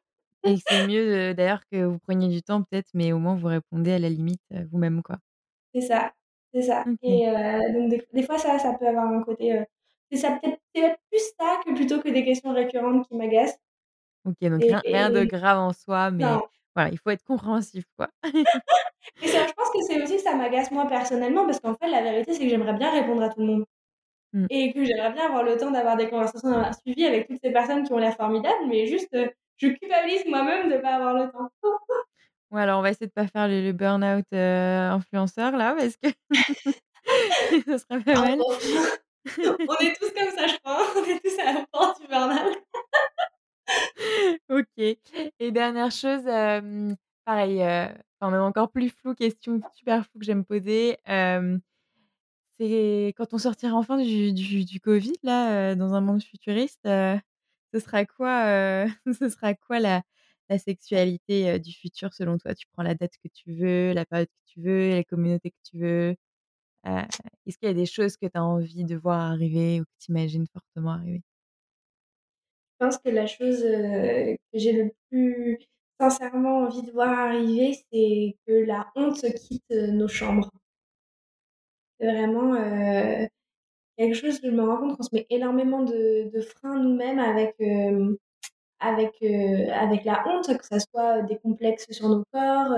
[0.45, 3.93] et c'est mieux, d'ailleurs que vous preniez du temps peut-être, mais au moins vous répondez
[3.93, 5.19] à la limite, vous-même, quoi.
[5.75, 6.13] C'est ça,
[6.53, 7.27] c'est ça et
[7.73, 9.65] donc des des fois ça ça peut avoir un côté,
[10.11, 13.59] c'est ça peut-être plus ça que plutôt que des questions récurrentes qui m'agacent
[14.25, 16.49] OK, donc et rien de grave en soi, mais non.
[16.75, 18.11] voilà, il faut être compréhensif, quoi.
[19.23, 22.03] Et ça, je pense que c'est aussi ça m'agace moi personnellement parce qu'en fait, la
[22.03, 23.65] vérité, c'est que j'aimerais bien répondre à tout le monde
[24.33, 24.51] Mmh.
[24.51, 27.85] et que j'aimerais bien avoir le temps d'avoir des conversations suivies avec toutes ces personnes
[27.85, 31.51] qui ont l'air formidables, mais juste, heu, je culpabilise moi-même de pas avoir le temps.
[32.51, 35.97] Ouais, alors on va essayer de pas faire le le burn-out, heu, influenceur là parce
[35.97, 36.09] que
[37.67, 38.45] ça serait pas Ah mal.
[39.69, 42.59] on est tous comme ça, je crois, on est tous à la porte du burn-out.
[44.49, 44.99] OK
[45.39, 46.25] Et dernière chose,
[47.25, 50.97] pareil, enfin même encore plus flou, question super floue que j'aime poser.
[52.59, 58.05] c'est quand on sortira enfin du, du, Covid, là, dans un monde futuriste, ce sera
[58.07, 58.87] quoi,
[59.21, 60.03] ce sera quoi la,
[60.49, 62.55] la sexualité du futur selon toi?
[62.55, 65.71] Tu prends la date que tu veux, la période que tu veux, la communauté que
[65.71, 66.17] tu veux?
[66.85, 69.91] Est-ce qu'il y a des choses que tu as envie de voir arriver ou que
[69.99, 71.23] tu imagines fortement arriver?
[72.81, 75.59] Je pense que la chose que j'ai le plus
[76.01, 80.51] sincèrement envie de voir arriver, c'est que la honte quitte nos chambres.
[81.99, 82.55] C'est vraiment
[83.97, 87.19] quelque chose que je me rends compte qu'on se met énormément de, de freins nous-mêmes
[87.19, 87.55] avec,
[88.81, 92.73] avec, avec la honte, que ça soit des complexes sur nos corps,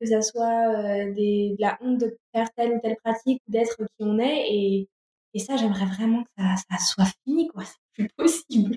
[0.00, 0.68] que ça soit
[1.06, 4.46] de la honte de faire telle ou telle pratique d'être qui on est.
[4.48, 4.88] Et,
[5.34, 7.64] et ça, j'aimerais vraiment que ça, soit fini, quoi.
[7.64, 8.76] C'est plus possible.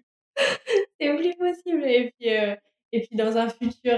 [0.99, 1.84] c'est plus possible.
[1.86, 3.97] Et puis, et puis dans un futur,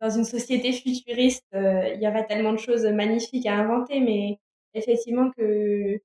[0.00, 4.38] dans une société futuriste, il y aura tellement de choses magnifiques à inventer, mais
[4.74, 6.00] effectivement que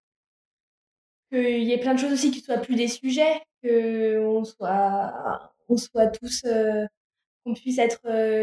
[1.32, 5.78] qu'il y ait plein de choses aussi qui soient plus des sujets, qu'on soit, on
[5.78, 6.44] soit tous,
[7.46, 8.02] qu'on puisse être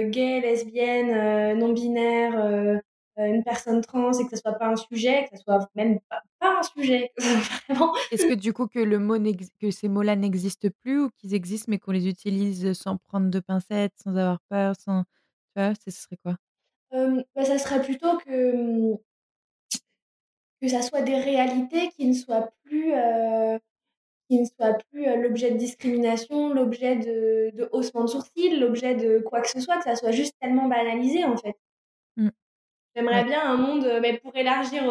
[0.09, 2.81] gay, lesbienne, non binaire,
[3.17, 6.23] une personne trans et que ce soit pas un sujet, que ce soit même pas,
[6.41, 7.13] un sujet.
[8.13, 9.17] Est-ce que du coup que le mot
[9.61, 13.41] que ces mots-là n'existent plus ou qu'ils existent mais qu'on les utilise sans prendre de
[13.41, 15.05] pincettes, sans avoir peur, sans
[15.55, 16.37] tu vois, ce serait quoi?
[16.93, 18.95] Bah, ça serait plutôt que
[20.63, 22.93] que ça soit des réalités qui ne soient plus
[24.31, 29.19] qui ne soient plus l'objet de discrimination, l'objet de, de haussement de sourcils, l'objet de
[29.19, 31.57] quoi que ce soit, que ça soit juste tellement banalisé en fait.
[32.17, 32.29] Mmh.
[32.95, 34.83] J'aimerais bien un monde, mais pour élargir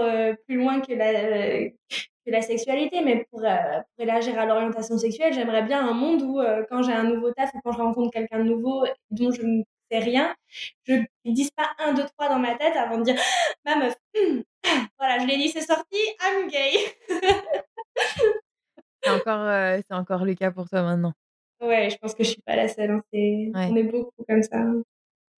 [0.45, 5.63] plus loin que la, que la sexualité, mais pour, pour élargir à l'orientation sexuelle, j'aimerais
[5.63, 8.49] bien un monde où quand j'ai un nouveau taf ou quand je rencontre quelqu'un de
[8.49, 10.35] nouveau dont je ne sais rien,
[10.83, 13.19] je ne dise pas un, deux, trois dans ma tête avant de dire
[13.65, 13.95] ma meuf,
[14.99, 16.71] voilà, je l'ai dit, c'est sorti, I'm gay.
[19.01, 21.13] c'est encore, c'est encore le cas pour toi maintenant.
[21.61, 22.91] Ouais, je pense que je suis pas la seule.
[22.91, 24.65] Hein, on est beaucoup comme ça.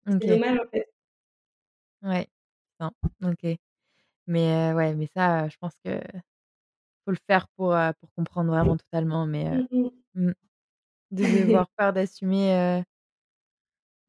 [0.07, 0.87] C'est dommage en fait.
[2.03, 2.27] Ouais.
[3.23, 3.57] OK.
[4.27, 5.99] Mais ouais, mais ça, je pense que
[7.05, 9.25] faut le faire pour, pour comprendre vraiment totalement.
[9.25, 9.89] Mais mmh, mmh.
[10.15, 10.33] Mmh,
[11.11, 12.83] de devoir peur d'assumer,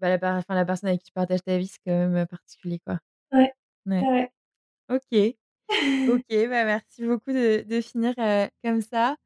[0.00, 2.80] bah, la enfin, la personne avec qui tu partages ta vie, c'est quand même, particulier,
[2.80, 2.98] quoi.
[3.32, 3.52] Ouais.
[3.86, 4.30] Ouais.
[4.90, 5.36] OK.
[6.10, 8.14] OK, bah, merci beaucoup de de finir,
[8.62, 9.16] comme ça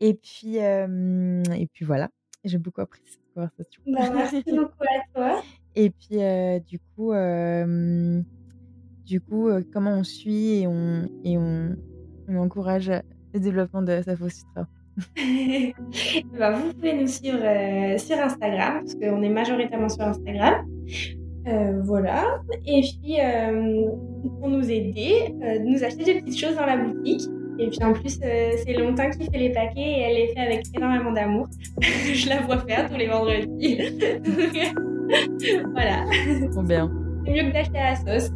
[0.00, 2.08] et puis, et puis voilà,
[2.44, 3.82] j'ai beaucoup apprécié cette conversation.
[3.86, 5.42] Bah, merci beaucoup à toi.
[5.74, 6.18] Et puis,
[6.66, 7.12] du coup,
[9.04, 11.76] du coup, comment on suit et on, et on,
[12.28, 12.90] on encourage
[13.34, 14.66] le développement de Safo Sutra?
[16.38, 17.38] Bah, Vous pouvez nous suivre
[17.98, 20.66] sur Instagram, parce qu'on est majoritairement sur Instagram.
[21.46, 22.40] Euh, voilà.
[22.66, 23.16] Et puis,
[24.40, 25.34] pour nous aider,
[25.64, 27.28] nous acheter des petites choses dans la boutique.
[27.58, 30.66] Et puis en plus, c'est longtemps qu'il fait les paquets et elle les fait avec
[30.74, 31.48] énormément d'amour.
[31.80, 33.78] Je la vois faire tous les vendredis.
[35.72, 36.04] voilà.
[36.52, 36.90] Trop bien.
[37.24, 38.30] C'est mieux que d'acheter à la sauce.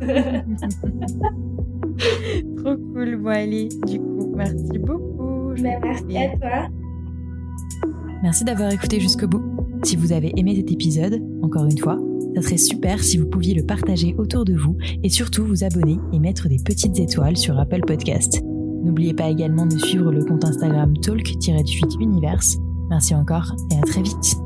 [2.56, 3.16] Trop cool.
[3.16, 5.52] Bon, allez, du coup, merci beaucoup.
[5.60, 6.68] Ben, merci à toi.
[8.22, 9.42] Merci d'avoir écouté jusqu'au bout.
[9.82, 11.98] Si vous avez aimé cet épisode, encore une fois,
[12.36, 15.98] ça serait super si vous pouviez le partager autour de vous et surtout vous abonner
[16.12, 18.42] et mettre des petites étoiles sur Apple Podcast.
[18.82, 22.42] N'oubliez pas également de suivre le compte Instagram talk-univers.
[22.90, 24.41] Merci encore et à très vite.